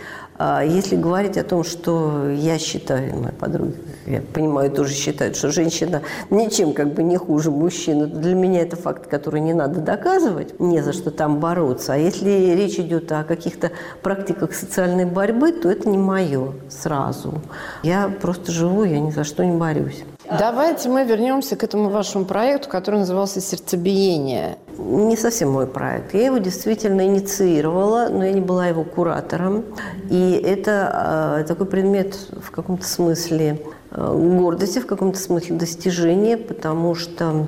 А 0.46 0.62
если 0.62 0.98
говорить 0.98 1.38
о 1.38 1.46
том, 1.46 1.64
что 1.64 2.30
я 2.30 2.60
считаю, 2.60 3.16
моя 3.16 3.32
подруга, 3.32 3.76
я 4.06 4.22
понимаю, 4.22 4.70
тоже 4.72 4.94
считают, 4.94 5.38
что 5.38 5.54
женщина 5.54 6.02
ничем 6.30 6.74
как 6.74 6.94
бы 6.94 7.02
не 7.02 7.16
хуже 7.16 7.50
мужчины, 7.50 8.08
для 8.08 8.36
меня 8.36 8.64
это 8.64 8.76
факт, 8.76 9.08
который 9.08 9.40
не 9.40 9.54
надо 9.54 9.80
доказывать, 9.80 10.60
не 10.60 10.82
за 10.82 10.92
что 10.92 11.12
там 11.12 11.40
бороться. 11.40 11.94
А 11.94 11.96
если 11.96 12.30
речь 12.58 12.78
идет 12.78 13.10
о 13.14 13.24
каких-то 13.24 13.72
практиках 14.02 14.54
социальной 14.54 15.06
борьбы, 15.06 15.54
то 15.54 15.72
это 15.72 15.88
не 15.88 15.98
мое 15.98 16.52
сразу. 16.68 17.36
Я 17.82 18.10
просто 18.10 18.52
живу, 18.52 18.84
я 18.84 19.00
ни 19.00 19.12
за 19.12 19.24
что 19.24 19.46
не 19.46 19.56
борюсь. 19.56 20.04
Давайте 20.30 20.90
мы 20.90 21.06
вернемся 21.06 21.56
к 21.56 21.64
этому 21.64 21.90
вашему 21.90 22.26
проекту, 22.26 22.68
который 22.68 23.00
назывался 23.00 23.40
«Сердцебиение». 23.40 24.58
Не 24.78 25.16
совсем 25.18 25.52
мой 25.52 25.68
проект. 25.68 26.14
Я 26.14 26.26
его 26.26 26.38
действительно 26.38 27.06
инициировала, 27.06 28.10
но 28.10 28.26
я 28.26 28.32
не 28.32 28.42
была 28.42 28.68
его 28.68 28.84
куратором. 28.84 29.64
И 30.10 30.32
это 30.44 31.42
э, 31.42 31.48
такой 31.48 31.66
предмет 31.66 32.16
в 32.42 32.52
каком-то 32.52 32.86
смысле 32.86 33.62
э, 33.92 34.36
гордости, 34.38 34.80
в 34.80 34.86
каком-то 34.86 35.20
смысле 35.20 35.58
достижения, 35.58 36.38
потому 36.38 36.96
что 36.96 37.48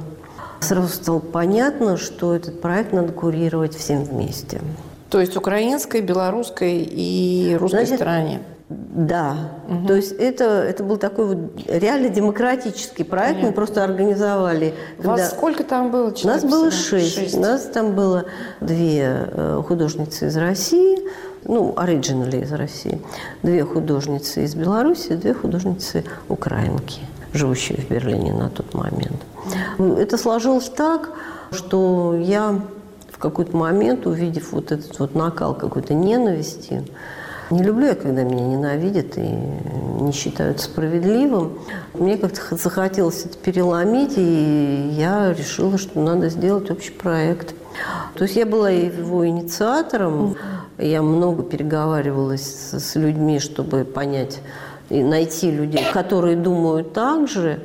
сразу 0.59 0.87
стало 0.87 1.19
понятно, 1.19 1.97
что 1.97 2.35
этот 2.35 2.61
проект 2.61 2.93
надо 2.93 3.11
курировать 3.11 3.75
всем 3.75 4.03
вместе. 4.03 4.61
То 5.09 5.19
есть 5.19 5.37
украинской, 5.37 6.01
белорусской 6.01 6.81
и 6.81 7.55
русской 7.59 7.85
Значит, 7.85 7.95
стороне. 7.95 8.41
Да, 8.67 9.51
угу. 9.69 9.87
то 9.87 9.93
есть 9.93 10.13
это, 10.13 10.45
это 10.45 10.83
был 10.83 10.97
такой 10.97 11.27
вот 11.27 11.37
реально 11.67 12.09
демократический 12.09 13.03
проект, 13.03 13.35
Понятно. 13.35 13.49
мы 13.49 13.53
просто 13.53 13.83
организовали. 13.83 14.73
Вас 14.97 15.21
когда... 15.21 15.25
сколько 15.27 15.63
там 15.63 15.91
было 15.91 16.11
человек? 16.15 16.41
Нас 16.41 16.51
было 16.51 16.71
шесть. 16.71 17.13
шесть. 17.13 17.39
Нас 17.39 17.65
там 17.65 17.93
было 17.93 18.25
две 18.61 19.27
э, 19.27 19.61
художницы 19.67 20.27
из 20.27 20.37
России, 20.37 20.97
ну, 21.43 21.75
оригинали 21.77 22.41
из 22.41 22.51
России, 22.51 22.99
две 23.43 23.63
художницы 23.63 24.43
из 24.43 24.55
Беларуси, 24.55 25.13
две 25.13 25.35
художницы 25.35 26.03
украинки, 26.27 27.01
живущие 27.33 27.77
в 27.77 27.87
Берлине 27.87 28.33
на 28.33 28.49
тот 28.49 28.73
момент. 28.73 29.21
Это 29.77 30.17
сложилось 30.17 30.69
так, 30.69 31.11
что 31.51 32.15
я 32.15 32.61
в 33.11 33.19
какой-то 33.19 33.55
момент, 33.55 34.07
увидев 34.07 34.53
вот 34.53 34.71
этот 34.71 34.97
вот 34.97 35.13
накал 35.13 35.53
какой-то 35.53 35.93
ненависти, 35.93 36.83
не 37.51 37.63
люблю 37.63 37.87
я, 37.87 37.95
когда 37.95 38.23
меня 38.23 38.45
ненавидят 38.45 39.17
и 39.17 39.21
не 39.21 40.11
считают 40.11 40.59
справедливым. 40.61 41.59
Мне 41.93 42.17
как-то 42.17 42.55
захотелось 42.55 43.25
это 43.25 43.37
переломить, 43.37 44.13
и 44.17 44.89
я 44.97 45.33
решила, 45.33 45.77
что 45.77 45.99
надо 45.99 46.29
сделать 46.29 46.71
общий 46.71 46.91
проект. 46.91 47.53
То 48.15 48.23
есть 48.23 48.35
я 48.35 48.45
была 48.45 48.69
его 48.69 49.27
инициатором, 49.27 50.35
я 50.77 51.01
много 51.01 51.43
переговаривалась 51.43 52.71
с, 52.71 52.95
людьми, 52.95 53.39
чтобы 53.39 53.83
понять 53.85 54.39
и 54.89 55.03
найти 55.03 55.51
людей, 55.51 55.85
которые 55.93 56.35
думают 56.35 56.93
так 56.93 57.27
же. 57.27 57.59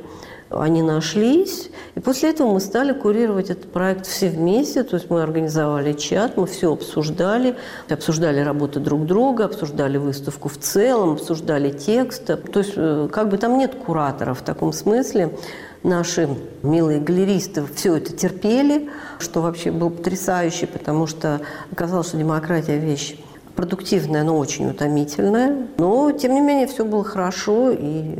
Они 0.51 0.81
нашлись, 0.81 1.69
и 1.95 2.01
после 2.01 2.31
этого 2.31 2.51
мы 2.51 2.59
стали 2.59 2.91
курировать 2.91 3.49
этот 3.49 3.71
проект 3.71 4.05
все 4.05 4.29
вместе, 4.29 4.83
то 4.83 4.97
есть 4.97 5.09
мы 5.09 5.21
организовали 5.21 5.93
чат, 5.93 6.35
мы 6.35 6.45
все 6.45 6.73
обсуждали, 6.73 7.55
обсуждали 7.89 8.41
работы 8.41 8.81
друг 8.81 9.05
друга, 9.05 9.45
обсуждали 9.45 9.97
выставку 9.97 10.49
в 10.49 10.57
целом, 10.57 11.13
обсуждали 11.13 11.71
текст. 11.71 12.25
То 12.25 12.59
есть 12.59 12.73
э, 12.75 13.07
как 13.11 13.29
бы 13.29 13.37
там 13.37 13.57
нет 13.57 13.75
кураторов 13.75 14.39
в 14.39 14.43
таком 14.43 14.73
смысле. 14.73 15.37
Наши 15.83 16.29
милые 16.63 16.99
галеристы 16.99 17.63
все 17.73 17.95
это 17.95 18.11
терпели, 18.11 18.89
что 19.19 19.41
вообще 19.41 19.71
было 19.71 19.89
потрясающе, 19.89 20.67
потому 20.67 21.07
что 21.07 21.41
оказалось, 21.71 22.09
что 22.09 22.17
демократия– 22.17 22.77
вещь 22.79 23.15
продуктивная, 23.55 24.23
но 24.23 24.37
очень 24.37 24.69
утомительная. 24.69 25.67
Но, 25.77 26.11
тем 26.11 26.33
не 26.33 26.41
менее, 26.41 26.67
все 26.67 26.85
было 26.85 27.03
хорошо, 27.03 27.71
и 27.71 28.15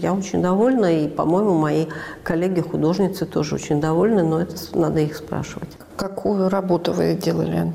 я 0.00 0.14
очень 0.14 0.42
довольна. 0.42 1.04
И, 1.04 1.08
по-моему, 1.08 1.54
мои 1.54 1.86
коллеги-художницы 2.22 3.26
тоже 3.26 3.56
очень 3.56 3.80
довольны, 3.80 4.22
но 4.22 4.40
это 4.40 4.54
надо 4.74 5.00
их 5.00 5.16
спрашивать. 5.16 5.70
Какую 5.96 6.48
работу 6.48 6.92
вы 6.92 7.14
делали? 7.14 7.72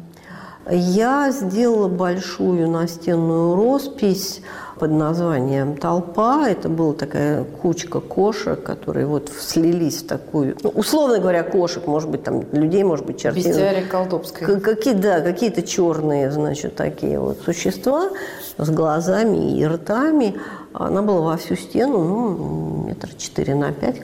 Я 0.71 1.31
сделала 1.31 1.87
большую 1.87 2.69
настенную 2.69 3.55
роспись 3.55 4.41
под 4.79 4.91
названием 4.91 5.75
«Толпа». 5.75 6.47
Это 6.47 6.69
была 6.69 6.93
такая 6.93 7.43
кучка 7.43 7.99
кошек, 7.99 8.61
которые 8.61 9.05
вот 9.05 9.29
слились 9.37 10.03
в 10.03 10.07
такую... 10.07 10.55
Ну, 10.63 10.69
условно 10.69 11.19
говоря, 11.19 11.43
кошек, 11.43 11.85
может 11.85 12.09
быть, 12.09 12.23
там 12.23 12.43
людей, 12.51 12.83
может 12.83 13.05
быть, 13.05 13.19
чертей. 13.19 13.43
Бестиария 13.43 13.85
колдобская. 13.85 14.59
Какие, 14.59 14.93
да, 14.93 15.21
какие-то 15.21 15.63
черные, 15.63 16.31
значит, 16.31 16.75
такие 16.75 17.19
вот 17.19 17.39
существа 17.43 18.09
с 18.57 18.69
глазами 18.69 19.57
и 19.57 19.65
ртами. 19.65 20.39
Она 20.73 21.01
была 21.01 21.21
во 21.21 21.37
всю 21.37 21.55
стену, 21.55 22.03
ну, 22.03 22.85
метра 22.87 23.09
четыре 23.17 23.55
на 23.55 23.73
пять. 23.73 23.97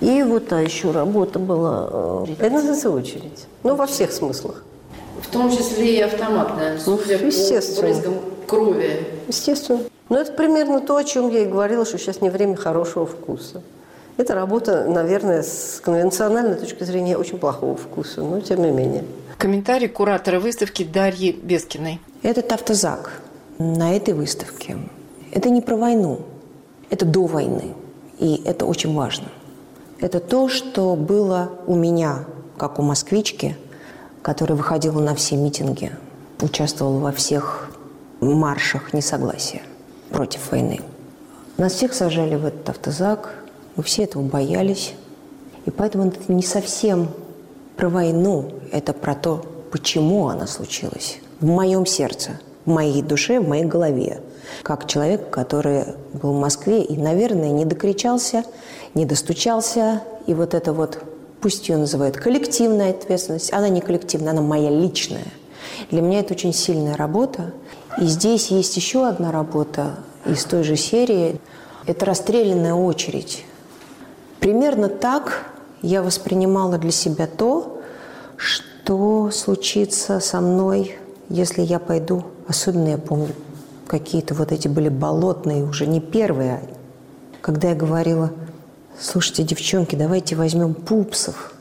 И 0.00 0.22
вот 0.22 0.48
та 0.48 0.60
еще 0.60 0.92
работа 0.92 1.38
была. 1.38 2.24
Э, 2.28 2.34
это 2.38 2.54
называется 2.54 2.90
очередь. 2.90 3.46
Ну, 3.64 3.74
во 3.74 3.86
всех 3.86 4.12
смыслах. 4.12 4.64
В 5.22 5.28
том 5.28 5.50
числе 5.50 5.98
и 5.98 6.00
автоматная, 6.00 6.74
ну, 6.74 6.98
судя 6.98 7.18
ну, 7.18 7.30
по 7.30 7.80
брызгам 7.80 8.14
крови. 8.46 9.06
Естественно. 9.28 9.80
Но 10.08 10.18
это 10.18 10.32
примерно 10.32 10.80
то, 10.80 10.96
о 10.96 11.04
чем 11.04 11.30
я 11.30 11.40
и 11.40 11.46
говорила, 11.46 11.86
что 11.86 11.98
сейчас 11.98 12.20
не 12.20 12.28
время 12.28 12.56
хорошего 12.56 13.06
вкуса. 13.06 13.62
Это 14.18 14.34
работа, 14.34 14.84
наверное, 14.84 15.42
с 15.42 15.80
конвенциональной 15.82 16.56
точки 16.56 16.84
зрения 16.84 17.16
очень 17.16 17.38
плохого 17.38 17.76
вкуса, 17.76 18.20
но 18.20 18.40
тем 18.40 18.62
не 18.62 18.70
менее. 18.70 19.04
Комментарий 19.38 19.88
куратора 19.88 20.38
выставки 20.38 20.84
Дарьи 20.84 21.32
Бескиной. 21.32 21.98
Этот 22.22 22.52
автозак 22.52 23.22
на 23.58 23.96
этой 23.96 24.12
выставке– 24.12 24.76
это 25.32 25.48
не 25.48 25.62
про 25.62 25.76
войну, 25.76 26.20
это 26.90 27.06
до 27.06 27.24
войны. 27.24 27.74
И 28.18 28.42
это 28.44 28.66
очень 28.66 28.94
важно. 28.94 29.28
Это 29.98 30.20
то, 30.20 30.48
что 30.48 30.94
было 30.94 31.52
у 31.66 31.74
меня, 31.74 32.26
как 32.58 32.78
у 32.78 32.82
москвички, 32.82 33.56
которая 34.22 34.56
выходила 34.56 35.00
на 35.00 35.14
все 35.14 35.36
митинги, 35.36 35.92
участвовала 36.40 36.98
во 36.98 37.12
всех 37.12 37.68
маршах 38.20 38.92
несогласия 38.92 39.62
против 40.10 40.50
войны. 40.50 40.80
Нас 41.58 41.74
всех 41.74 41.92
сажали 41.92 42.36
в 42.36 42.46
этот 42.46 42.68
автозак, 42.70 43.34
мы 43.76 43.82
все 43.82 44.04
этого 44.04 44.22
боялись. 44.22 44.94
И 45.64 45.70
поэтому 45.70 46.08
это 46.08 46.32
не 46.32 46.42
совсем 46.42 47.08
про 47.76 47.88
войну, 47.88 48.52
это 48.72 48.92
про 48.92 49.14
то, 49.14 49.44
почему 49.70 50.28
она 50.28 50.46
случилась. 50.46 51.18
В 51.40 51.46
моем 51.46 51.86
сердце, 51.86 52.40
в 52.64 52.70
моей 52.70 53.02
душе, 53.02 53.40
в 53.40 53.48
моей 53.48 53.64
голове. 53.64 54.20
Как 54.62 54.86
человек, 54.86 55.30
который 55.30 55.84
был 56.12 56.32
в 56.34 56.40
Москве 56.40 56.82
и, 56.82 56.96
наверное, 56.96 57.50
не 57.50 57.64
докричался, 57.64 58.44
не 58.94 59.04
достучался. 59.04 60.02
И 60.26 60.34
вот 60.34 60.54
это 60.54 60.72
вот, 60.72 60.98
пусть 61.42 61.68
ее 61.68 61.76
называют 61.76 62.16
коллективная 62.16 62.90
ответственность, 62.90 63.52
она 63.52 63.68
не 63.68 63.80
коллективная, 63.80 64.30
она 64.30 64.40
моя 64.40 64.70
личная. 64.70 65.26
Для 65.90 66.00
меня 66.00 66.20
это 66.20 66.34
очень 66.34 66.54
сильная 66.54 66.96
работа. 66.96 67.52
И 68.00 68.04
здесь 68.06 68.48
есть 68.48 68.76
еще 68.76 69.06
одна 69.06 69.32
работа 69.32 69.96
из 70.24 70.44
той 70.44 70.62
же 70.62 70.76
серии. 70.76 71.40
Это 71.86 72.06
расстрелянная 72.06 72.74
очередь. 72.74 73.44
Примерно 74.40 74.88
так 74.88 75.50
я 75.82 76.02
воспринимала 76.02 76.78
для 76.78 76.92
себя 76.92 77.26
то, 77.26 77.80
что 78.36 79.30
случится 79.30 80.20
со 80.20 80.40
мной, 80.40 80.96
если 81.28 81.62
я 81.62 81.78
пойду. 81.78 82.24
Особенно 82.46 82.88
я 82.88 82.98
помню, 82.98 83.34
какие-то 83.86 84.34
вот 84.34 84.52
эти 84.52 84.68
были 84.68 84.88
болотные, 84.88 85.64
уже 85.64 85.86
не 85.86 86.00
первые. 86.00 86.60
Когда 87.40 87.70
я 87.70 87.74
говорила, 87.74 88.30
слушайте, 88.98 89.42
девчонки, 89.42 89.96
давайте 89.96 90.36
возьмем 90.36 90.74
пупсов, 90.74 91.54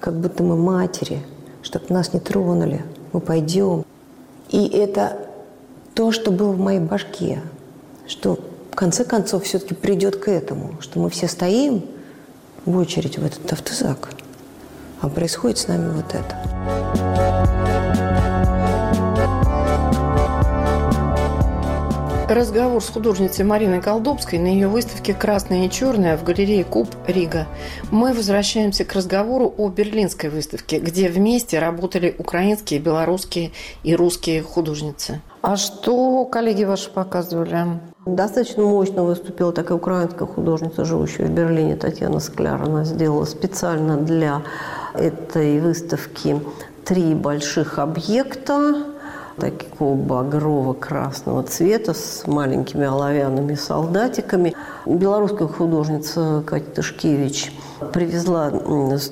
как 0.00 0.14
будто 0.14 0.42
мы 0.42 0.56
матери, 0.56 1.22
чтобы 1.62 1.86
нас 1.90 2.12
не 2.12 2.20
тронули, 2.20 2.84
мы 3.12 3.20
пойдем. 3.20 3.84
И 4.50 4.66
это 4.68 5.18
то, 5.94 6.12
что 6.12 6.30
было 6.30 6.52
в 6.52 6.60
моей 6.60 6.80
башке, 6.80 7.40
что 8.06 8.38
в 8.70 8.76
конце 8.76 9.04
концов 9.04 9.44
все-таки 9.44 9.74
придет 9.74 10.16
к 10.16 10.28
этому, 10.28 10.76
что 10.80 11.00
мы 11.00 11.10
все 11.10 11.28
стоим 11.28 11.84
в 12.64 12.76
очередь 12.76 13.18
в 13.18 13.24
этот 13.24 13.52
автозак, 13.52 14.10
а 15.00 15.08
происходит 15.08 15.58
с 15.58 15.68
нами 15.68 15.90
вот 15.92 16.14
это. 16.14 17.05
Разговор 22.28 22.82
с 22.82 22.88
художницей 22.88 23.44
Мариной 23.44 23.80
Колдобской 23.80 24.40
на 24.40 24.48
ее 24.48 24.66
выставке 24.66 25.14
«Красное 25.14 25.66
и 25.66 25.70
черное» 25.70 26.16
в 26.16 26.24
галерее 26.24 26.64
Куб 26.64 26.88
Рига. 27.06 27.46
Мы 27.92 28.12
возвращаемся 28.12 28.84
к 28.84 28.92
разговору 28.94 29.54
о 29.56 29.68
берлинской 29.68 30.28
выставке, 30.28 30.80
где 30.80 31.08
вместе 31.08 31.60
работали 31.60 32.16
украинские, 32.18 32.80
белорусские 32.80 33.52
и 33.84 33.94
русские 33.94 34.42
художницы. 34.42 35.20
А 35.40 35.56
что 35.56 36.24
коллеги 36.24 36.64
ваши 36.64 36.90
показывали? 36.90 37.78
Достаточно 38.06 38.64
мощно 38.64 39.04
выступила 39.04 39.52
такая 39.52 39.78
украинская 39.78 40.26
художница, 40.26 40.84
живущая 40.84 41.28
в 41.28 41.30
Берлине, 41.30 41.76
Татьяна 41.76 42.18
Скляр. 42.18 42.60
Она 42.60 42.82
сделала 42.82 43.24
специально 43.24 43.96
для 43.96 44.42
этой 44.94 45.60
выставки 45.60 46.40
три 46.84 47.14
больших 47.14 47.78
объекта 47.78 48.95
такого 49.38 49.94
багрово-красного 49.94 51.42
цвета 51.42 51.94
с 51.94 52.26
маленькими 52.26 52.86
оловянными 52.86 53.54
солдатиками. 53.54 54.54
Белорусская 54.86 55.48
художница 55.48 56.42
Катя 56.46 56.70
Тышкевич 56.76 57.52
привезла 57.92 58.50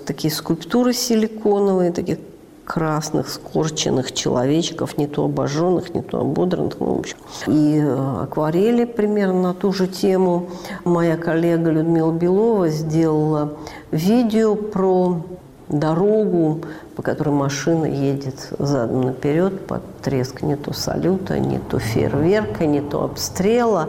такие 0.07 0.33
скульптуры 0.33 0.93
силиконовые, 0.93 1.93
таких 1.93 2.19
красных 2.65 3.29
скорченных 3.29 4.13
человечков, 4.13 4.97
не 4.97 5.07
то 5.07 5.27
обожженных, 5.27 5.95
не 5.95 6.03
то 6.03 6.21
ободранных, 6.21 6.81
ну, 6.81 6.95
в 6.95 6.99
общем. 7.01 7.17
И 7.47 7.79
э, 7.79 8.23
акварели 8.23 8.85
примерно 8.85 9.43
на 9.43 9.55
ту 9.55 9.73
же 9.73 9.87
тему. 9.87 10.49
Моя 10.85 11.17
коллега 11.17 11.71
Людмила 11.71 12.13
Белова 12.13 12.69
сделала 12.69 13.55
видео 13.91 14.55
про 14.55 15.23
дорогу, 15.69 16.63
по 16.97 17.03
которой 17.03 17.31
машина 17.31 17.87
едет 17.87 18.53
задом 18.59 19.03
наперед 19.03 19.67
под 19.67 19.83
треск 20.03 20.43
не 20.43 20.57
то 20.57 20.73
салюта, 20.73 21.39
не 21.39 21.59
то 21.59 21.79
фейерверка, 21.79 22.67
не 22.67 22.81
то 22.81 23.05
обстрела. 23.05 23.89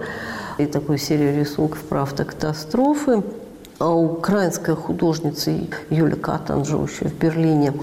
И 0.58 0.65
такую 0.65 0.98
серию 0.98 1.38
рисунков 1.38 1.82
про 1.84 2.03
автокатастрофы. 2.03 3.24
А 3.77 3.94
украинская 3.94 4.74
художница 4.74 5.51
Юля 5.89 6.15
Катан, 6.15 6.63
живущая 6.63 7.10
в 7.10 7.13
Берлине, 7.15 7.74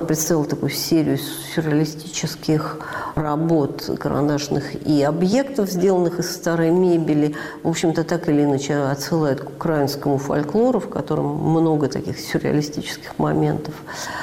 представила 0.00 0.46
такую 0.46 0.70
серию 0.70 1.18
сюрреалистических 1.18 2.78
работ 3.14 3.90
карандашных 4.00 4.86
и 4.86 5.02
объектов, 5.02 5.68
сделанных 5.70 6.20
из 6.20 6.34
старой 6.34 6.70
мебели. 6.70 7.34
В 7.62 7.68
общем-то, 7.68 8.02
так 8.02 8.30
или 8.30 8.44
иначе 8.44 8.76
отсылает 8.76 9.42
к 9.42 9.50
украинскому 9.50 10.16
фольклору, 10.16 10.80
в 10.80 10.88
котором 10.88 11.26
много 11.26 11.88
таких 11.88 12.18
сюрреалистических 12.18 13.18
моментов. 13.18 13.74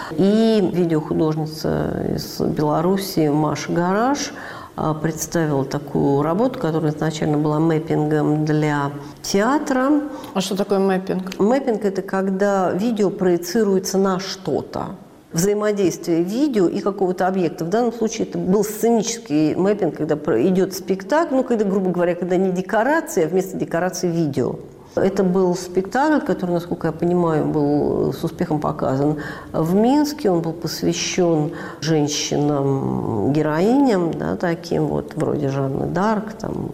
И 0.10 0.68
видеохудожница 0.74 2.08
из 2.16 2.40
Беларуси 2.40 3.28
Маша 3.28 3.72
Гараж– 3.72 4.34
а, 4.82 4.94
представила 4.94 5.66
такую 5.66 6.22
работу, 6.22 6.58
которая 6.58 6.94
изначально 6.94 7.38
была 7.38 7.60
мэппингом 7.60 8.46
для 8.46 8.92
театра. 9.22 10.04
А 10.34 10.40
что 10.40 10.56
такое 10.56 10.80
мэппинг? 10.80 11.38
Мэппинг– 11.38 11.84
это 11.84 12.02
когда 12.02 12.72
видео 12.72 13.10
проецируется 13.10 13.98
на 13.98 14.20
что-то 14.20 14.96
взаимодействие 15.34 16.24
видео 16.24 16.68
и 16.68 16.80
какого-то 16.80 17.28
объекта. 17.28 17.66
В 17.66 17.70
данном 17.70 17.92
случае 17.92 18.28
это 18.28 18.38
был 18.38 18.64
сценический 18.64 19.54
мэппинг, 19.54 19.98
когда 19.98 20.16
идет 20.42 20.74
спектакль, 20.74 21.36
ну, 21.36 21.44
когда, 21.44 21.66
грубо 21.66 21.92
говоря, 21.92 22.16
когда 22.16 22.38
не 22.38 22.52
декорация, 22.52 23.26
а 23.26 23.28
вместо 23.28 23.58
декорации 23.58 24.08
видео. 24.08 24.56
Это 24.96 25.24
был 25.24 25.56
спектакль, 25.56 26.26
который, 26.26 26.50
насколько 26.52 26.88
я 26.88 26.94
понимаю, 26.94 27.46
был 27.46 28.12
с 28.12 28.24
успехом 28.24 28.60
показан 28.60 29.18
в 29.54 29.76
Минске. 29.76 30.32
Он 30.32 30.42
был 30.42 30.54
посвящен 30.54 31.52
женщинам-героиням, 31.80 34.12
да, 34.14 34.36
таким 34.36 34.88
вот, 34.88 35.14
вроде 35.16 35.50
Жанны 35.50 35.86
Дарк, 35.86 36.34
там, 36.34 36.72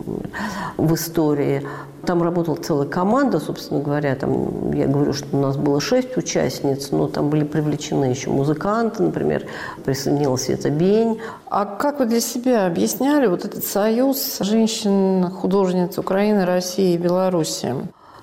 в 0.77 0.95
истории. 0.95 1.67
Там 2.05 2.23
работала 2.23 2.55
целая 2.55 2.87
команда, 2.87 3.39
собственно 3.39 3.81
говоря. 3.81 4.15
Там, 4.15 4.71
я 4.71 4.87
говорю, 4.87 5.11
что 5.13 5.27
у 5.35 5.41
нас 5.41 5.57
было 5.57 5.81
шесть 5.81 6.15
участниц, 6.17 6.91
но 6.91 7.07
там 7.07 7.29
были 7.29 7.43
привлечены 7.43 8.05
еще 8.05 8.29
музыканты, 8.29 9.03
например, 9.03 9.45
присоединилась 9.83 10.43
Света 10.43 10.69
Бень. 10.69 11.19
А 11.49 11.65
как 11.65 11.99
вы 11.99 12.05
для 12.05 12.21
себя 12.21 12.67
объясняли 12.67 13.27
вот 13.27 13.43
этот 13.43 13.65
союз 13.65 14.37
женщин-художниц 14.39 15.97
Украины, 15.97 16.45
России 16.45 16.93
и 16.93 16.97
Беларуси? 16.97 17.75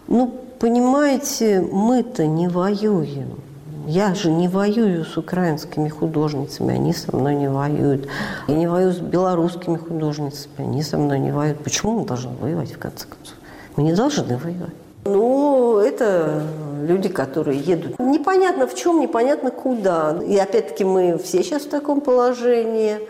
Ну, 0.08 0.32
понимаете, 0.58 1.60
мы-то 1.60 2.26
не 2.26 2.48
воюем. 2.48 3.40
Я 3.86 4.14
же 4.14 4.30
не 4.30 4.48
воюю 4.48 5.04
с 5.04 5.16
украинскими 5.16 5.88
художницами, 5.88 6.74
они 6.74 6.92
со 6.92 7.16
мной 7.16 7.34
не 7.34 7.50
воюют. 7.50 8.06
Я 8.46 8.54
не 8.54 8.68
воюю 8.68 8.92
с 8.92 8.98
белорусскими 8.98 9.76
художницами, 9.76 10.54
они 10.58 10.82
со 10.82 10.98
мной 10.98 11.18
не 11.18 11.32
воюют. 11.32 11.64
Почему 11.64 11.98
мы 11.98 12.06
должны 12.06 12.30
воевать, 12.40 12.72
в 12.72 12.78
конце 12.78 13.06
концов? 13.06 13.34
Мы 13.76 13.82
не 13.82 13.92
должны 13.92 14.36
воевать. 14.36 14.74
Ну, 15.04 15.78
это 15.78 16.44
люди, 16.86 17.08
которые 17.08 17.58
едут. 17.58 17.98
Непонятно 17.98 18.68
в 18.68 18.74
чем, 18.74 19.00
непонятно 19.00 19.50
куда. 19.50 20.20
И 20.24 20.36
опять-таки 20.36 20.84
мы 20.84 21.18
все 21.18 21.42
сейчас 21.42 21.62
в 21.62 21.68
таком 21.68 22.00
положении. 22.00 23.00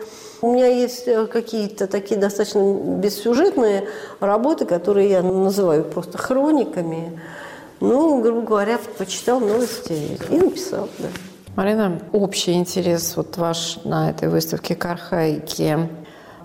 У 0.42 0.52
меня 0.52 0.66
есть 0.66 1.06
э, 1.06 1.26
какие-то 1.26 1.86
такие 1.86 2.20
достаточно 2.20 2.60
бессюжетные 2.98 3.88
работы, 4.18 4.64
которые 4.64 5.08
я 5.08 5.22
называю 5.22 5.84
просто 5.84 6.18
хрониками. 6.18 7.20
Ну, 7.80 8.20
грубо 8.20 8.42
говоря, 8.42 8.78
почитал 8.98 9.38
новости 9.38 10.18
и 10.30 10.36
написал, 10.36 10.88
да. 10.98 11.08
Марина, 11.54 12.00
общий 12.12 12.54
интерес 12.54 13.16
вот 13.16 13.36
ваш 13.36 13.78
на 13.84 14.10
этой 14.10 14.28
выставке 14.28 14.74
к 14.74 14.84
архаике. 14.84 15.88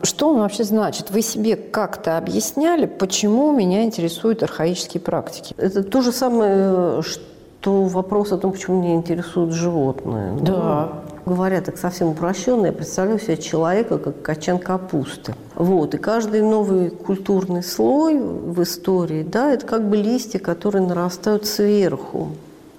Что 0.03 0.29
он 0.29 0.39
вообще 0.39 0.63
значит? 0.63 1.09
Вы 1.09 1.23
себе 1.23 1.55
как-то 1.55 2.17
объясняли, 2.17 2.85
почему 2.85 3.51
меня 3.51 3.83
интересуют 3.83 4.43
архаические 4.43 5.01
практики? 5.01 5.55
Это 5.57 5.81
то 5.83 6.01
же 6.01 6.11
самое, 6.11 7.01
что 7.01 7.83
вопрос 7.83 8.31
о 8.31 8.37
том, 8.37 8.51
почему 8.51 8.81
меня 8.81 8.93
интересуют 8.93 9.53
животные. 9.53 10.37
Да. 10.41 10.89
Ну, 11.03 11.06
говоря 11.27 11.61
так 11.61 11.77
совсем 11.77 12.09
упрощенно, 12.09 12.67
я 12.67 12.71
представляю 12.71 13.19
себе 13.19 13.37
человека 13.37 13.97
как 13.99 14.21
качан 14.21 14.57
капусты. 14.57 15.35
Вот. 15.55 15.93
И 15.93 15.97
каждый 15.97 16.41
новый 16.41 16.89
культурный 16.89 17.63
слой 17.63 18.19
в 18.19 18.63
истории, 18.63 19.23
да, 19.23 19.53
это 19.53 19.65
как 19.65 19.87
бы 19.87 19.97
листья, 19.97 20.39
которые 20.39 20.87
нарастают 20.87 21.45
сверху. 21.45 22.29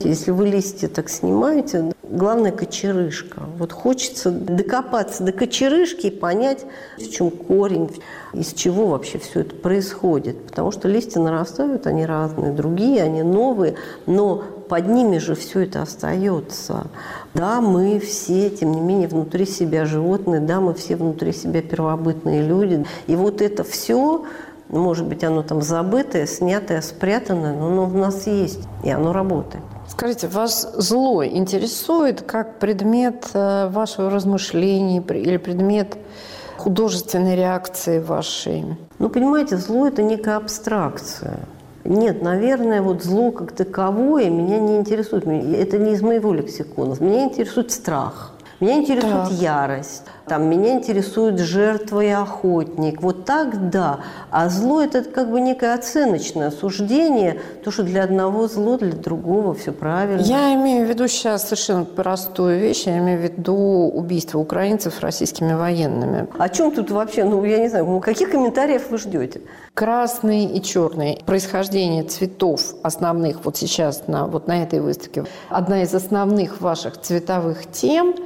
Если 0.01 0.31
вы 0.31 0.47
листья 0.47 0.87
так 0.87 1.09
снимаете, 1.09 1.93
главное– 2.05 2.53
кочерышка. 2.53 3.43
Вот 3.59 3.73
хочется 3.73 4.31
докопаться 4.31 5.25
до 5.25 5.33
кочерышки 5.33 6.07
и 6.07 6.11
понять, 6.11 6.65
в 6.99 7.11
чем 7.11 7.31
корень, 7.31 7.91
из 8.33 8.53
чего 8.53 8.87
вообще 8.87 9.19
все 9.19 9.41
это 9.41 9.57
происходит. 9.57 10.47
Потому 10.47 10.71
что 10.71 10.87
листья 10.87 11.19
нарастают, 11.21 11.89
они 11.89 12.07
разные, 12.07 12.53
другие, 12.53 13.03
они 13.03 13.23
новые, 13.23 13.75
но 14.07 14.45
под 14.69 14.89
ними 14.89 15.19
же 15.19 15.35
все 15.35 15.61
это 15.61 15.83
остается. 15.83 16.87
Да, 17.35 17.61
мы 17.61 17.99
все, 17.99 18.51
тем 18.51 18.73
не 18.73 18.81
менее, 18.81 19.09
внутри 19.09 19.47
себя 19.47 19.85
животные, 19.85 20.41
да, 20.41 20.61
мы 20.61 20.75
все 20.75 20.97
внутри 20.97 21.33
себя 21.33 21.63
первобытные 21.63 22.43
люди. 22.43 22.85
И 23.07 23.17
вот 23.17 23.41
это 23.43 23.65
все, 23.65 24.25
может 24.69 25.07
быть, 25.07 25.25
оно 25.25 25.43
там 25.43 25.63
забытое, 25.63 26.27
снятое, 26.27 26.81
спрятанное, 26.83 27.55
но 27.55 27.69
оно 27.69 27.87
в 27.87 27.95
нас 27.95 28.27
есть, 28.27 28.61
и 28.85 28.91
оно 28.91 29.13
работает. 29.13 29.65
Скажите, 29.89 30.29
вас 30.29 30.71
зло 30.77 31.25
интересует 31.25 32.21
как 32.23 32.59
предмет 32.59 33.31
э, 33.33 33.69
вашего 33.71 34.11
размышления 34.11 35.01
или 35.01 35.39
предмет 35.39 35.97
художественной 36.59 37.37
реакции 37.37 37.99
вашей? 37.99 38.77
Ну, 38.99 39.09
понимаете, 39.09 39.57
зло– 39.57 39.87
это 39.89 40.03
некая 40.03 40.37
абстракция. 40.37 41.41
Нет, 41.89 42.21
наверное, 42.21 42.83
вот 42.83 43.03
зло 43.03 43.31
как 43.31 43.53
таковое 43.53 44.29
меня 44.29 44.61
не 44.61 44.77
интересует. 44.77 45.27
Это 45.27 45.79
не 45.79 45.95
из 45.95 46.03
моего 46.03 46.35
лексикона. 46.35 46.95
Меня 47.01 47.25
интересует 47.25 47.71
страх. 47.71 48.33
Меня 48.61 48.77
интересует 48.77 49.31
так. 49.31 49.33
ярость. 49.33 50.03
Там, 50.29 50.49
меня 50.51 50.75
интересует 50.75 51.39
жертва 51.39 52.01
и 52.03 52.09
охотник. 52.09 53.01
Вот 53.01 53.25
так 53.25 53.71
да. 53.71 54.01
А 54.31 54.49
зло– 54.51 54.83
это 54.83 55.03
как 55.03 55.31
бы 55.31 55.41
некое 55.41 55.75
оценочное 55.75 56.51
суждение. 56.51 57.41
То, 57.65 57.71
что 57.71 57.83
для 57.83 58.05
одного 58.05 58.47
зло, 58.47 58.77
для 58.77 58.93
другого 58.93 59.55
все 59.55 59.73
правильно. 59.73 60.21
Я 60.21 60.55
имею 60.55 60.87
в 60.87 60.89
виду 60.91 61.09
сейчас 61.09 61.45
совершенно 61.45 61.85
простую 61.85 62.61
вещь. 62.61 62.85
Я 62.85 62.99
имею 62.99 63.21
в 63.21 63.23
виду 63.23 63.55
убийство 63.55 64.39
украинцев 64.39 65.01
российскими 65.01 65.55
военными. 65.55 66.29
О 66.39 66.49
чем 66.51 66.73
тут 66.73 66.91
вообще? 66.91 67.25
Ну, 67.25 67.43
я 67.45 67.59
не 67.59 67.69
знаю. 67.69 67.87
Ну, 67.87 68.01
каких 68.01 68.31
комментариев 68.31 68.91
вы 68.91 68.99
ждете? 68.99 69.41
Красный 69.73 70.45
и 70.45 70.61
черный. 70.61 71.23
Происхождение 71.25 72.03
цветов 72.03 72.75
основных 72.83 73.45
вот 73.45 73.57
сейчас 73.57 74.09
на, 74.09 74.27
вот 74.27 74.47
на 74.47 74.63
этой 74.63 74.81
выставке. 74.81 75.25
Одна 75.49 75.83
из 75.83 75.95
основных 75.95 76.61
ваших 76.61 77.01
цветовых 77.01 77.71
тем– 77.71 78.15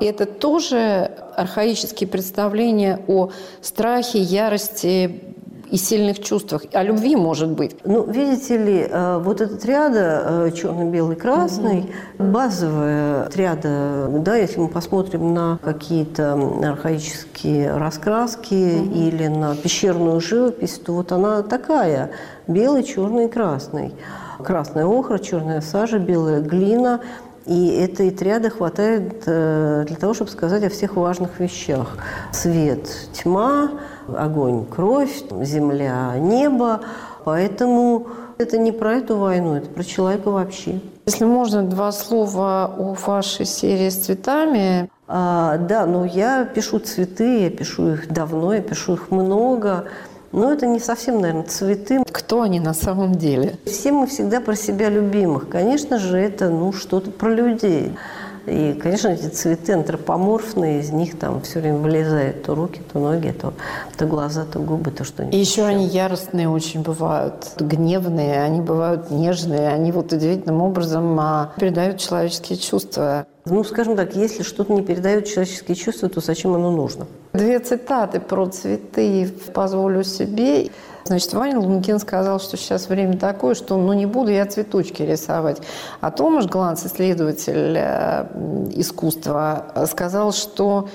это 0.00 0.26
тоже 0.26 1.10
архаические 1.36 2.08
представления 2.08 3.00
о 3.06 3.30
страхе, 3.60 4.18
ярости 4.18 5.30
и 5.70 5.76
сильных 5.76 6.20
чувствах, 6.20 6.62
о 6.72 6.82
любви, 6.82 7.16
может 7.16 7.50
быть. 7.50 7.76
Ну, 7.84 8.04
видите 8.04 8.58
ли, 8.58 8.86
э, 8.90 9.18
вот 9.18 9.40
этот 9.40 9.64
ряда 9.64 10.46
э, 10.46 10.50
черно-белый, 10.50 11.16
красный, 11.16 11.90
угу. 12.18 12.30
базовая 12.30 13.26
триада, 13.26 14.08
да, 14.08 14.36
если 14.36 14.58
мы 14.58 14.68
посмотрим 14.68 15.32
на 15.32 15.58
какие-то 15.62 16.32
архаические 16.62 17.76
раскраски 17.76 18.80
угу. 18.80 18.94
или 18.94 19.28
на 19.28 19.54
пещерную 19.54 20.20
живопись, 20.20 20.78
то 20.78 20.92
вот 20.92 21.12
она 21.12 21.42
такая, 21.42 22.10
белый, 22.46 22.82
черный, 22.82 23.28
красный. 23.28 23.94
Красная 24.42 24.86
охра, 24.86 25.18
черная 25.18 25.60
сажа, 25.60 25.98
белая 25.98 26.40
глина– 26.40 27.00
и 27.50 27.66
этой 27.66 28.12
триады 28.12 28.48
хватает 28.48 29.24
э, 29.26 29.84
для 29.88 29.96
того, 29.96 30.14
чтобы 30.14 30.30
сказать 30.30 30.62
о 30.62 30.68
всех 30.68 30.94
важных 30.94 31.40
вещах. 31.40 31.96
Свет, 32.30 32.88
тьма, 33.12 33.72
огонь, 34.06 34.66
кровь, 34.66 35.24
земля, 35.42 36.14
небо. 36.16 36.82
Поэтому 37.24 38.06
это 38.38 38.56
не 38.56 38.70
про 38.70 38.94
эту 38.94 39.16
войну, 39.16 39.56
это 39.56 39.68
про 39.68 39.82
человека 39.82 40.30
вообще. 40.30 40.80
Если 41.06 41.24
можно, 41.24 41.64
два 41.64 41.90
слова 41.90 42.66
о 42.66 42.94
вашей 43.04 43.46
серии 43.46 43.88
с 43.88 43.96
цветами. 43.96 44.88
А, 45.08 45.58
да, 45.58 45.86
но 45.86 46.04
я 46.04 46.44
пишу 46.44 46.78
цветы, 46.78 47.40
я 47.40 47.50
пишу 47.50 47.94
их 47.94 48.12
давно, 48.12 48.54
я 48.54 48.62
пишу 48.62 48.94
их 48.94 49.10
много. 49.10 49.86
Но 50.32 50.52
это 50.52 50.66
не 50.66 50.78
совсем, 50.78 51.20
наверное, 51.20 51.44
цветы. 51.44 52.02
Кто 52.10 52.42
они 52.42 52.60
на 52.60 52.72
самом 52.72 53.16
деле? 53.16 53.58
Все 53.66 53.90
мы 53.90 54.06
всегда 54.06 54.40
про 54.40 54.54
себя 54.54 54.88
любимых. 54.88 55.48
Конечно 55.48 55.98
же, 55.98 56.18
это 56.18 56.50
ну, 56.50 56.72
что-то 56.72 57.10
про 57.10 57.30
людей. 57.30 57.92
И, 58.46 58.72
конечно, 58.80 59.08
эти 59.08 59.26
цветы 59.26 59.74
антропоморфные, 59.74 60.80
из 60.80 60.90
них 60.90 61.18
там 61.18 61.40
все 61.42 61.60
время 61.60 61.78
вылезают 61.78 62.42
то 62.42 62.54
руки, 62.54 62.80
то 62.92 62.98
ноги, 62.98 63.32
то, 63.32 63.52
то 63.96 64.06
глаза, 64.06 64.44
то 64.44 64.58
губы, 64.58 64.90
то 64.90 65.04
что-нибудь. 65.04 65.34
И 65.34 65.38
еще 65.38 65.64
они 65.64 65.86
яростные 65.86 66.48
очень 66.48 66.82
бывают, 66.82 67.52
гневные, 67.58 68.42
они 68.42 68.60
бывают 68.60 69.10
нежные, 69.10 69.68
они 69.68 69.92
вот 69.92 70.12
удивительным 70.12 70.62
образом 70.62 71.18
а, 71.20 71.52
передают 71.58 71.98
человеческие 71.98 72.58
чувства. 72.58 73.26
Ну, 73.44 73.64
скажем 73.64 73.96
так, 73.96 74.16
если 74.16 74.42
что-то 74.42 74.72
не 74.72 74.82
передает 74.82 75.26
человеческие 75.26 75.74
чувства, 75.74 76.08
то 76.08 76.20
зачем 76.20 76.54
оно 76.54 76.70
нужно? 76.70 77.06
Две 77.32 77.58
цитаты 77.58 78.20
про 78.20 78.46
цветы 78.46 79.32
позволю 79.54 80.02
себе. 80.02 80.70
Значит, 81.10 81.32
Ваня 81.32 81.58
Лункин 81.58 81.98
сказал, 81.98 82.38
что 82.38 82.56
сейчас 82.56 82.88
время 82.88 83.18
такое, 83.18 83.56
что 83.56 83.76
ну 83.76 83.92
не 83.94 84.06
буду 84.06 84.30
я 84.30 84.46
цветочки 84.46 85.02
рисовать. 85.02 85.60
А 86.00 86.12
Томаш 86.12 86.46
Гланц, 86.46 86.86
исследователь 86.86 87.74
э, 87.76 88.26
искусства, 88.76 89.72
сказал, 89.90 90.32
что 90.32 90.88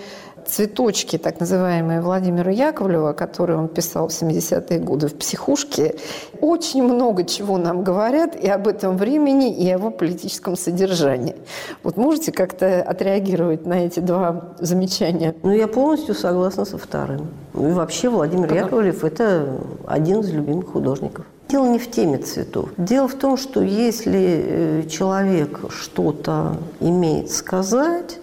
цветочки, 0.47 1.17
так 1.17 1.39
называемые 1.39 2.01
Владимира 2.01 2.51
Яковлева, 2.51 3.13
которые 3.13 3.58
он 3.58 3.67
писал 3.67 4.08
в 4.08 4.12
70-е 4.12 4.79
годы 4.79 5.08
в 5.08 5.15
«Психушке», 5.15 5.95
очень 6.41 6.84
много 6.84 7.23
чего 7.23 7.58
нам 7.58 7.84
говорят 7.84 8.36
и 8.36 8.47
об 8.47 8.67
этом 8.67 8.97
времени, 8.97 9.53
и 9.55 9.67
о 9.69 9.73
его 9.73 9.91
политическом 9.91 10.55
содержании. 10.55 11.36
Вот 11.84 11.97
можете 11.97 12.31
как-то 12.31 12.81
отреагировать 12.81 13.65
на 13.65 13.86
эти 13.86 13.99
два 13.99 14.55
замечания? 14.60 15.36
Ну, 15.43 15.51
я 15.51 15.67
полностью 15.67 16.15
согласна 16.15 16.65
со 16.65 16.77
вторым. 16.77 17.29
Ну, 17.53 17.69
и 17.69 17.73
вообще 17.73 18.10
Владимир 18.10 18.47
Потому... 18.47 18.65
Яковлев– 18.65 19.03
это 19.05 19.58
один 19.88 20.19
из 20.19 20.29
любимых 20.31 20.67
художников. 20.67 21.25
Дело 21.47 21.67
не 21.67 21.77
в 21.77 21.91
теме 21.91 22.17
цветов. 22.17 22.69
Дело 22.77 23.08
в 23.08 23.13
том, 23.13 23.38
что 23.38 23.62
если 23.62 24.43
э, 24.45 24.84
человек 24.89 25.60
что-то 25.69 26.58
имеет 26.79 27.29
сказать, 27.29 28.17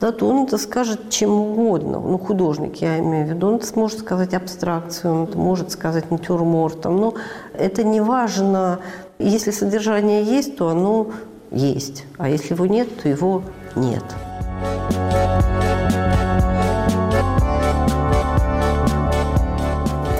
да, 0.00 0.12
то 0.12 0.28
он 0.28 0.44
это 0.44 0.58
скажет 0.58 1.08
чем 1.08 1.30
угодно. 1.30 2.00
Ну, 2.00 2.18
художник, 2.18 2.76
я 2.76 2.98
имею 2.98 3.26
в 3.26 3.30
виду, 3.30 3.48
он 3.48 3.62
сможет 3.62 4.00
сказать 4.00 4.34
абстракцию, 4.34 5.14
он 5.14 5.24
это 5.24 5.38
может 5.38 5.70
сказать 5.70 6.10
натюрмортом. 6.10 7.00
Но 7.00 7.14
это 7.54 7.82
не 7.82 8.00
важно. 8.00 8.80
Если 9.18 9.50
содержание 9.50 10.22
есть, 10.22 10.56
то 10.56 10.68
оно 10.68 11.08
есть. 11.50 12.04
А 12.18 12.28
если 12.28 12.52
его 12.52 12.66
нет, 12.66 12.88
то 13.02 13.08
его 13.08 13.42
нет. 13.74 14.04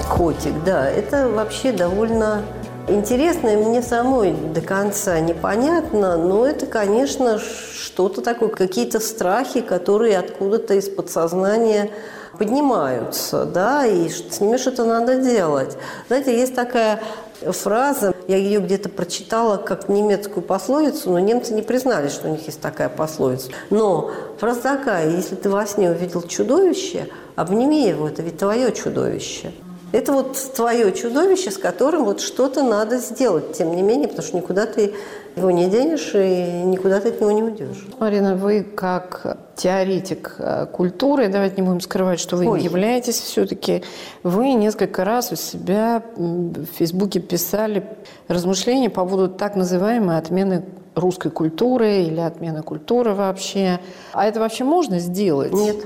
Котик, 0.09 0.53
да, 0.65 0.89
это 0.89 1.29
вообще 1.29 1.71
довольно 1.71 2.41
интересно, 2.87 3.49
и 3.49 3.55
мне 3.55 3.81
самой 3.81 4.33
до 4.33 4.61
конца 4.61 5.19
непонятно, 5.19 6.17
но 6.17 6.47
это, 6.47 6.65
конечно, 6.65 7.39
что-то 7.39 8.21
такое, 8.21 8.49
какие-то 8.49 8.99
страхи, 8.99 9.61
которые 9.61 10.17
откуда-то 10.17 10.73
из 10.75 10.89
подсознания 10.89 11.89
поднимаются, 12.37 13.45
да, 13.45 13.85
и 13.85 14.09
с 14.09 14.39
ними 14.39 14.57
что-то 14.57 14.85
надо 14.85 15.17
делать. 15.17 15.77
Знаете, 16.07 16.37
есть 16.37 16.55
такая 16.55 17.01
фраза, 17.41 18.13
я 18.27 18.37
ее 18.37 18.59
где-то 18.59 18.89
прочитала 18.89 19.57
как 19.57 19.89
немецкую 19.89 20.43
пословицу, 20.43 21.11
но 21.11 21.19
немцы 21.19 21.53
не 21.53 21.61
признали, 21.61 22.07
что 22.07 22.27
у 22.27 22.31
них 22.31 22.45
есть 22.45 22.61
такая 22.61 22.89
пословица. 22.89 23.49
Но 23.69 24.11
фраза 24.39 24.61
такая, 24.61 25.09
если 25.09 25.35
ты 25.35 25.49
во 25.49 25.65
сне 25.65 25.89
увидел 25.89 26.21
чудовище, 26.21 27.09
обними 27.35 27.87
его, 27.87 28.07
это 28.07 28.21
ведь 28.21 28.37
твое 28.37 28.71
чудовище. 28.71 29.51
Это 29.93 30.11
вот 30.11 30.37
твое 30.55 30.91
чудовище, 30.91 31.49
с 31.49 31.57
которым 31.57 32.03
вот 32.03 32.19
что-то 32.19 32.61
надо 32.61 32.97
сделать, 32.97 33.53
тем 33.53 33.75
не 33.75 33.81
менее, 33.81 34.09
потому 34.09 34.27
что 34.27 34.37
никуда 34.37 34.65
ты 34.65 34.93
его 35.37 35.49
не 35.51 35.69
денешь 35.69 36.11
и 36.13 36.63
никуда 36.65 36.99
ты 36.99 37.09
от 37.09 37.21
него 37.21 37.31
не 37.31 37.43
уйдешь. 37.43 37.87
Марина, 37.99 38.35
вы 38.35 38.63
как 38.63 39.37
теоретик 39.55 40.35
э, 40.39 40.65
культуры, 40.71 41.29
давайте 41.29 41.61
не 41.61 41.67
будем 41.67 41.79
скрывать, 41.79 42.19
что 42.19 42.35
вы 42.35 42.47
Ой. 42.47 42.61
являетесь 42.61 43.19
все-таки, 43.19 43.83
вы 44.23 44.53
несколько 44.53 45.05
раз 45.05 45.31
у 45.31 45.35
себя 45.35 46.03
в 46.15 46.65
Фейсбуке 46.77 47.19
писали 47.19 47.85
размышления 48.27 48.89
по 48.89 49.05
поводу 49.05 49.29
так 49.29 49.55
называемой 49.55 50.17
отмены 50.17 50.65
русской 50.95 51.31
культуры 51.31 52.01
или 52.01 52.19
отмены 52.19 52.63
культуры 52.63 53.13
вообще. 53.13 53.79
А 54.13 54.25
это 54.25 54.39
вообще 54.39 54.63
можно 54.63 54.99
сделать? 54.99 55.53
Нет. 55.53 55.77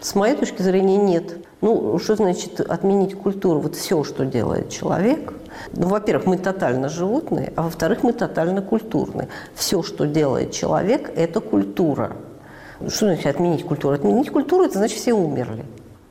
С 0.00 0.14
моей 0.14 0.36
точки 0.36 0.62
зрения, 0.62 0.96
нет. 0.96 1.36
Ну, 1.60 1.98
что 1.98 2.16
значит 2.16 2.60
отменить 2.60 3.14
культуру? 3.14 3.60
Вот 3.60 3.74
все, 3.74 4.04
что 4.04 4.24
делает 4.26 4.70
человек. 4.70 5.32
Ну, 5.72 5.88
во-первых, 5.88 6.26
мы 6.26 6.36
тотально 6.36 6.88
животные, 6.88 7.52
а 7.56 7.62
во-вторых, 7.62 8.02
мы 8.02 8.12
тотально 8.12 8.60
культурные. 8.60 9.28
Все, 9.54 9.82
что 9.82 10.06
делает 10.06 10.52
человек, 10.52 11.10
это 11.16 11.40
культура. 11.40 12.16
Что 12.86 13.06
значит 13.06 13.26
отменить 13.26 13.64
культуру? 13.64 13.94
Отменить 13.94 14.30
культуру– 14.30 14.64
это 14.66 14.78
значит, 14.78 14.98
все 14.98 15.14
умерли. 15.14 15.64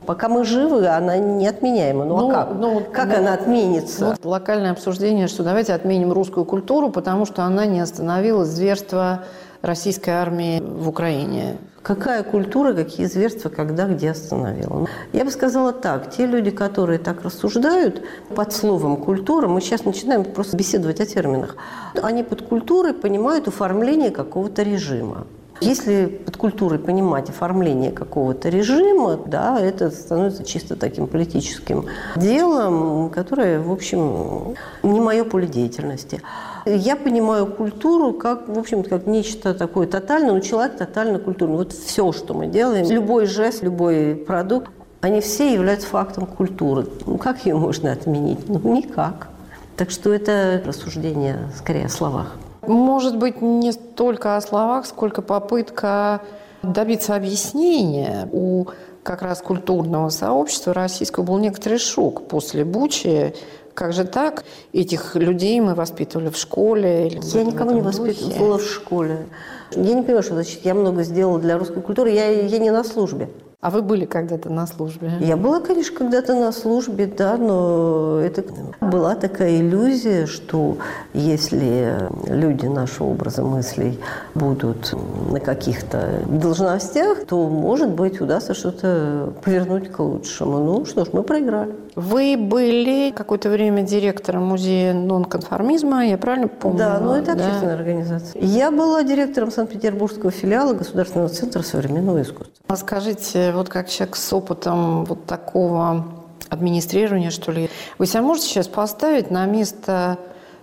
Пока 0.06 0.28
мы 0.28 0.44
живы, 0.44 0.86
она 0.86 1.16
не 1.16 1.46
отменяема. 1.46 2.04
Ну, 2.04 2.16
а 2.16 2.20
ну 2.20 2.30
а 2.30 2.34
как? 2.34 2.54
Ну, 2.54 2.82
как 2.92 3.08
ну, 3.08 3.16
она 3.18 3.34
отменится? 3.34 4.16
Ну, 4.22 4.30
локальное 4.30 4.72
обсуждение, 4.72 5.28
что 5.28 5.42
давайте 5.42 5.72
отменим 5.72 6.12
русскую 6.12 6.44
культуру, 6.44 6.90
потому 6.90 7.24
что 7.24 7.42
она 7.42 7.64
не 7.64 7.80
остановила 7.80 8.44
зверство 8.44 9.24
российской 9.62 10.10
армии 10.10 10.60
в 10.60 10.88
Украине. 10.88 11.56
Какая 11.84 12.22
культура, 12.22 12.72
какие 12.72 13.04
зверства, 13.04 13.50
когда, 13.50 13.86
где 13.86 14.12
остановила? 14.12 14.88
Я 15.12 15.26
бы 15.26 15.30
сказала 15.30 15.70
так. 15.70 16.10
Те 16.10 16.24
люди, 16.24 16.50
которые 16.50 16.98
так 16.98 17.22
рассуждают 17.22 18.02
под 18.34 18.54
словом 18.54 18.96
«культура», 18.96 19.48
мы 19.48 19.60
сейчас 19.60 19.84
начинаем 19.84 20.24
просто 20.24 20.56
беседовать 20.56 21.00
о 21.00 21.04
терминах, 21.04 21.56
они 22.02 22.22
под 22.22 22.40
культурой 22.40 22.94
понимают 22.94 23.48
оформление 23.48 24.10
какого-то 24.10 24.62
режима. 24.62 25.26
Если 25.60 26.06
под 26.06 26.36
культурой 26.36 26.78
понимать 26.78 27.30
оформление 27.30 27.92
какого-то 27.92 28.48
режима, 28.48 29.16
да, 29.16 29.60
это 29.60 29.90
становится 29.90 30.44
чисто 30.44 30.76
таким 30.76 31.06
политическим 31.06 31.86
делом, 32.16 33.10
которое, 33.10 33.60
в 33.60 33.70
общем, 33.70 34.56
не 34.82 35.00
мое 35.00 35.24
поле 35.24 35.46
деятельности. 35.46 36.20
Я 36.66 36.96
понимаю 36.96 37.46
культуру 37.46 38.12
как, 38.12 38.48
в 38.48 38.58
общем, 38.58 38.82
как 38.82 39.06
нечто 39.06 39.54
такое 39.54 39.86
тотальное, 39.86 40.32
но 40.32 40.40
человек 40.40 40.76
тотально 40.76 41.18
культурный. 41.18 41.56
Вот 41.56 41.72
все, 41.72 42.10
что 42.12 42.34
мы 42.34 42.46
делаем, 42.46 42.90
любой 42.90 43.26
жест, 43.26 43.62
любой 43.62 44.16
продукт, 44.16 44.70
они 45.00 45.20
все 45.20 45.52
являются 45.52 45.86
фактом 45.86 46.26
культуры. 46.26 46.86
Ну, 47.06 47.18
как 47.18 47.46
ее 47.46 47.56
можно 47.56 47.92
отменить? 47.92 48.48
Ну, 48.48 48.58
никак. 48.74 49.28
Так 49.76 49.90
что 49.90 50.12
это 50.12 50.62
рассуждение 50.64 51.50
скорее 51.58 51.86
о 51.86 51.88
словах. 51.90 52.36
Может 52.66 53.18
быть, 53.18 53.40
не 53.40 53.72
столько 53.72 54.36
о 54.36 54.40
словах, 54.40 54.86
сколько 54.86 55.22
попытка 55.22 56.20
добиться 56.62 57.14
объяснения. 57.14 58.28
У 58.32 58.66
как 59.02 59.22
раз 59.22 59.42
культурного 59.42 60.08
сообщества 60.08 60.72
российского 60.72 61.24
был 61.24 61.38
некоторый 61.38 61.78
шок 61.78 62.26
после 62.26 62.64
Бучи. 62.64 63.34
Как 63.74 63.92
же 63.92 64.04
так? 64.04 64.44
Этих 64.72 65.16
людей 65.16 65.60
мы 65.60 65.74
воспитывали 65.74 66.30
в 66.30 66.36
школе? 66.36 67.08
Или 67.08 67.20
я 67.36 67.44
никого 67.44 67.72
не 67.72 67.82
воспитывала 67.82 68.58
в 68.58 68.64
школе. 68.64 69.26
Я 69.72 69.94
не 69.94 70.02
понимаю, 70.02 70.22
что 70.22 70.34
значит, 70.34 70.64
я 70.64 70.74
много 70.74 71.02
сделала 71.02 71.38
для 71.38 71.58
русской 71.58 71.82
культуры. 71.82 72.10
Я, 72.10 72.28
я 72.30 72.58
не 72.58 72.70
на 72.70 72.84
службе. 72.84 73.28
А 73.64 73.70
вы 73.70 73.80
были 73.80 74.04
когда-то 74.04 74.50
на 74.50 74.66
службе? 74.66 75.10
Я 75.20 75.38
была, 75.38 75.58
конечно, 75.58 75.96
когда-то 75.96 76.34
на 76.34 76.52
службе, 76.52 77.06
да, 77.06 77.38
но 77.38 78.20
это 78.20 78.44
была 78.82 79.14
такая 79.14 79.58
иллюзия, 79.58 80.26
что 80.26 80.76
если 81.14 81.96
люди 82.26 82.66
нашего 82.66 83.06
образа 83.06 83.40
мыслей 83.42 83.98
будут 84.34 84.94
на 85.30 85.40
каких-то 85.40 86.20
должностях, 86.28 87.24
то, 87.24 87.48
может 87.48 87.88
быть, 87.88 88.20
удастся 88.20 88.52
что-то 88.52 89.32
повернуть 89.42 89.90
к 89.90 89.98
лучшему. 89.98 90.58
Ну 90.58 90.84
что 90.84 91.06
ж, 91.06 91.08
мы 91.14 91.22
проиграли. 91.22 91.74
Вы 91.96 92.36
были 92.36 93.12
какое-то 93.12 93.48
время 93.48 93.82
директором 93.82 94.44
музея 94.44 94.92
нонконформизма, 94.92 96.04
я 96.06 96.18
правильно 96.18 96.48
помню? 96.48 96.78
Да, 96.78 97.00
ну 97.00 97.14
это 97.14 97.32
общественная 97.32 97.76
да. 97.76 97.82
организация. 97.82 98.42
Я 98.42 98.70
была 98.70 99.04
директором 99.04 99.50
Санкт-Петербургского 99.50 100.32
филиала 100.32 100.74
Государственного 100.74 101.30
центра 101.30 101.62
современного 101.62 102.20
искусства. 102.20 102.52
А 102.66 102.76
скажите, 102.76 103.52
вот 103.54 103.68
как 103.68 103.88
человек 103.88 104.16
с 104.16 104.32
опытом 104.32 105.04
вот 105.04 105.26
такого 105.26 106.04
администрирования, 106.48 107.30
что 107.30 107.52
ли, 107.52 107.70
вы 107.98 108.06
себя 108.06 108.22
можете 108.22 108.48
сейчас 108.48 108.68
поставить 108.68 109.30
на 109.30 109.46
место 109.46 110.18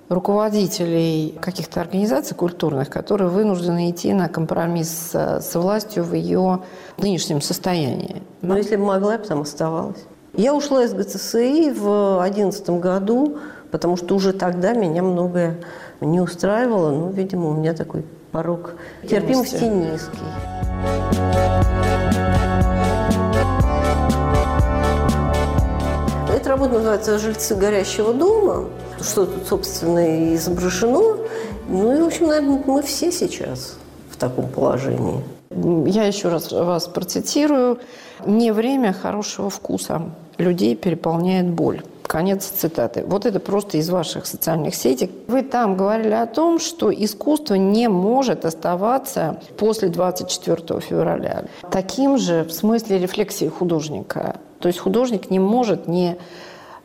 руководителей 0.09 1.37
каких-то 1.41 1.81
организаций 1.81 2.35
культурных, 2.35 2.89
которые 2.89 3.29
вынуждены 3.29 3.91
идти 3.91 4.13
на 4.13 4.27
компромисс 4.27 5.11
с 5.13 5.55
властью 5.55 6.03
в 6.03 6.13
ее 6.13 6.61
нынешнем 6.97 7.41
состоянии? 7.41 8.21
Ну, 8.41 8.57
если 8.57 8.75
бы 8.75 8.85
могла, 8.85 9.13
я 9.13 9.19
бы 9.19 9.25
там 9.25 9.41
оставалась. 9.41 10.03
Я 10.33 10.53
ушла 10.53 10.83
из 10.83 10.93
ГЦСИ 10.93 11.71
в 11.71 12.19
2011 12.19 12.69
году, 12.71 13.37
потому 13.69 13.97
что 13.97 14.15
уже 14.15 14.33
тогда 14.33 14.73
меня 14.73 15.01
многое 15.01 15.57
не 16.01 16.19
устраивало. 16.19 16.91
Ну, 16.91 17.09
видимо, 17.09 17.49
у 17.49 17.53
меня 17.53 17.73
такой 17.73 18.05
порог 18.31 18.75
терпимости 19.07 19.63
низкий. 19.63 20.19
Работа 26.61 26.77
называется 26.77 27.17
«Жильцы 27.17 27.55
горящего 27.55 28.13
дома», 28.13 28.69
что 29.01 29.25
тут, 29.25 29.47
собственно, 29.47 30.35
изображено. 30.35 31.17
Ну 31.67 31.97
и, 31.97 32.01
в 32.01 32.05
общем, 32.05 32.27
наверное, 32.27 32.61
мы 32.67 32.83
все 32.83 33.11
сейчас 33.11 33.77
в 34.11 34.17
таком 34.17 34.47
положении. 34.47 35.23
Я 35.87 36.03
еще 36.03 36.29
раз 36.29 36.51
вас 36.51 36.87
процитирую. 36.87 37.79
«Не 38.27 38.53
время 38.53 38.93
хорошего 38.93 39.49
вкуса. 39.49 40.03
Людей 40.37 40.75
переполняет 40.75 41.49
боль». 41.49 41.81
Конец 42.03 42.45
цитаты. 42.45 43.03
Вот 43.07 43.25
это 43.25 43.39
просто 43.39 43.77
из 43.77 43.89
ваших 43.89 44.27
социальных 44.27 44.75
сетей. 44.75 45.09
Вы 45.27 45.41
там 45.41 45.75
говорили 45.75 46.13
о 46.13 46.27
том, 46.27 46.59
что 46.59 46.93
искусство 46.93 47.55
не 47.55 47.87
может 47.87 48.45
оставаться 48.45 49.41
после 49.57 49.87
24 49.87 50.81
февраля. 50.81 51.45
Таким 51.71 52.17
же 52.17 52.43
в 52.43 52.51
смысле 52.51 52.99
рефлексии 52.99 53.47
художника. 53.47 54.35
То 54.59 54.67
есть 54.67 54.79
художник 54.79 55.31
не 55.31 55.39
может 55.39 55.87
не 55.87 56.17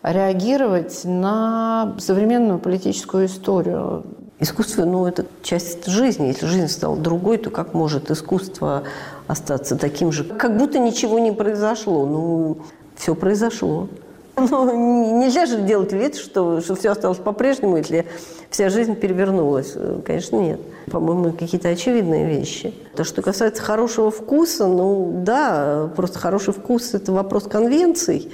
реагировать 0.06 1.00
на 1.04 1.96
современную 1.98 2.58
политическую 2.58 3.26
историю. 3.26 4.04
Искусство, 4.38 4.84
ну, 4.84 5.06
это 5.06 5.26
часть 5.42 5.86
жизни. 5.86 6.26
Если 6.26 6.46
жизнь 6.46 6.68
стала 6.68 6.96
другой, 6.96 7.38
то 7.38 7.50
как 7.50 7.74
может 7.74 8.10
искусство 8.10 8.84
остаться 9.26 9.76
таким 9.76 10.12
же? 10.12 10.24
Как 10.24 10.56
будто 10.56 10.78
ничего 10.78 11.18
не 11.18 11.32
произошло. 11.32 12.06
Ну, 12.06 12.58
все 12.96 13.14
произошло. 13.14 13.88
Ну, 14.38 15.18
нельзя 15.18 15.46
же 15.46 15.62
делать 15.62 15.94
вид, 15.94 16.14
что, 16.14 16.60
что 16.60 16.74
все 16.74 16.90
осталось 16.90 17.16
по-прежнему, 17.16 17.78
если 17.78 18.04
вся 18.50 18.68
жизнь 18.68 18.94
перевернулась. 18.94 19.74
Конечно, 20.04 20.36
нет. 20.36 20.60
По-моему, 20.90 21.32
какие-то 21.32 21.70
очевидные 21.70 22.26
вещи. 22.26 22.74
То, 22.94 23.02
что 23.02 23.22
касается 23.22 23.62
хорошего 23.62 24.10
вкуса, 24.10 24.66
ну 24.66 25.22
да, 25.24 25.88
просто 25.96 26.18
хороший 26.18 26.52
вкус– 26.52 26.92
это 26.92 27.12
вопрос 27.12 27.44
конвенций. 27.44 28.30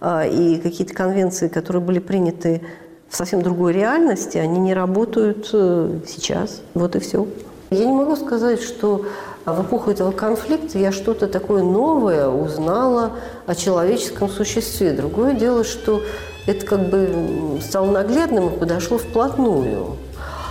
А, 0.00 0.26
и 0.26 0.58
какие-то 0.58 0.94
конвенции, 0.94 1.48
которые 1.48 1.82
были 1.82 1.98
приняты 1.98 2.62
в 3.08 3.16
совсем 3.16 3.42
другой 3.42 3.72
реальности, 3.72 4.38
они 4.38 4.58
не 4.58 4.72
работают 4.72 5.50
э, 5.52 5.98
сейчас. 6.06 6.62
Вот 6.74 6.96
и 6.96 7.00
все. 7.00 7.26
Я 7.70 7.84
не 7.84 7.92
могу 7.92 8.16
сказать, 8.16 8.62
что 8.62 9.04
в 9.44 9.62
эпоху 9.62 9.90
этого 9.90 10.10
конфликта 10.10 10.78
я 10.78 10.90
что-то 10.90 11.26
такое 11.26 11.62
новое 11.62 12.28
узнала 12.28 13.12
о 13.46 13.54
человеческом 13.54 14.28
существе. 14.28 14.92
Другое 14.92 15.34
дело, 15.34 15.64
что 15.64 16.02
это 16.46 16.64
как 16.66 16.88
бы 16.88 17.58
стало 17.60 17.90
наглядным 17.90 18.48
и 18.48 18.58
подошло 18.58 18.98
вплотную. 18.98 19.96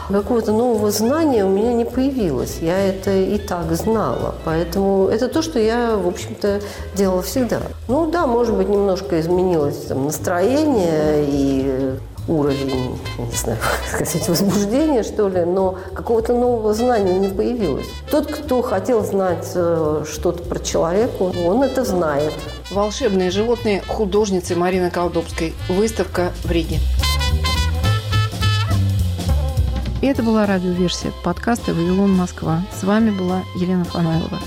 Какого-то 0.09 0.51
нового 0.51 0.89
знания 0.89 1.45
у 1.45 1.49
меня 1.49 1.71
не 1.73 1.85
появилось. 1.85 2.57
Я 2.61 2.79
это 2.79 3.11
и 3.11 3.37
так 3.37 3.71
знала. 3.73 4.35
Поэтому 4.43 5.07
это 5.07 5.27
то, 5.27 5.43
что 5.43 5.59
я, 5.59 5.95
в 5.95 6.07
общем-то, 6.07 6.61
делала 6.95 7.21
всегда. 7.21 7.61
Ну 7.87 8.09
да, 8.09 8.25
может 8.25 8.55
быть, 8.55 8.69
немножко 8.69 9.19
изменилось 9.19 9.85
там, 9.87 10.05
настроение 10.05 11.25
и 11.27 11.99
уровень, 12.27 12.99
не 13.17 13.35
знаю, 13.35 13.59
сказать, 13.93 14.27
возбуждения, 14.29 15.03
что 15.03 15.27
ли, 15.27 15.45
но 15.45 15.77
какого-то 15.93 16.33
нового 16.33 16.73
знания 16.73 17.17
не 17.19 17.29
появилось. 17.29 17.87
Тот, 18.09 18.27
кто 18.27 18.61
хотел 18.61 19.03
знать 19.03 19.51
э, 19.55 20.03
что-то 20.09 20.43
про 20.43 20.59
человека, 20.59 21.21
он 21.21 21.63
это 21.63 21.83
знает. 21.83 22.33
Волшебные 22.71 23.31
животные 23.31 23.83
художницы 23.87 24.55
Марины 24.55 24.91
Колдобской. 24.91 25.53
Выставка 25.67 26.31
в 26.43 26.51
Риге. 26.51 26.79
И 30.01 30.05
это 30.05 30.23
была 30.23 30.45
радиоверсия 30.45 31.11
подкаста 31.25 31.73
«Вавилон 31.73 32.13
Москва». 32.13 32.61
С 32.71 32.83
вами 32.83 33.11
была 33.11 33.43
Елена 33.55 33.83
Фанайлова. 33.83 34.39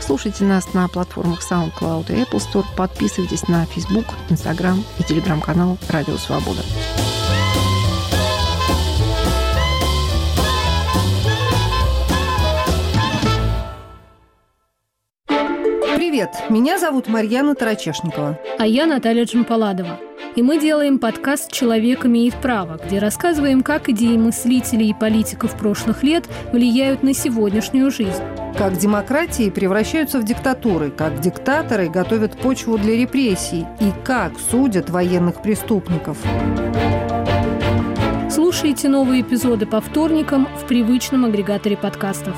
Слушайте 0.00 0.44
нас 0.44 0.72
на 0.72 0.86
платформах 0.86 1.40
SoundCloud 1.42 2.12
и 2.12 2.22
Apple 2.22 2.38
Store. 2.38 2.64
Подписывайтесь 2.76 3.48
на 3.48 3.66
Facebook, 3.66 4.04
Instagram 4.28 4.84
и 5.00 5.02
телеграм-канал 5.02 5.78
«Радио 5.88 6.16
Свобода». 6.16 6.62
Привет, 15.96 16.30
меня 16.50 16.78
зовут 16.78 17.08
Марьяна 17.08 17.56
Тарачешникова. 17.56 18.38
А 18.60 18.66
я 18.66 18.86
Наталья 18.86 19.24
Джампаладова. 19.24 20.09
И 20.36 20.42
мы 20.42 20.60
делаем 20.60 21.00
подкаст 21.00 21.50
«Человек 21.50 22.06
имеет 22.06 22.34
право», 22.36 22.78
где 22.84 23.00
рассказываем, 23.00 23.62
как 23.62 23.88
идеи 23.88 24.16
мыслителей 24.16 24.90
и 24.90 24.94
политиков 24.94 25.58
прошлых 25.58 26.04
лет 26.04 26.28
влияют 26.52 27.02
на 27.02 27.14
сегодняшнюю 27.14 27.90
жизнь. 27.90 28.22
Как 28.56 28.78
демократии 28.78 29.50
превращаются 29.50 30.20
в 30.20 30.24
диктатуры, 30.24 30.92
как 30.92 31.18
диктаторы 31.18 31.88
готовят 31.88 32.38
почву 32.38 32.78
для 32.78 32.94
репрессий 32.94 33.66
и 33.80 33.90
как 34.04 34.32
судят 34.38 34.88
военных 34.88 35.42
преступников. 35.42 36.16
Слушайте 38.30 38.88
новые 38.88 39.22
эпизоды 39.22 39.66
по 39.66 39.80
вторникам 39.80 40.46
в 40.62 40.66
привычном 40.68 41.24
агрегаторе 41.24 41.76
подкастов. 41.76 42.36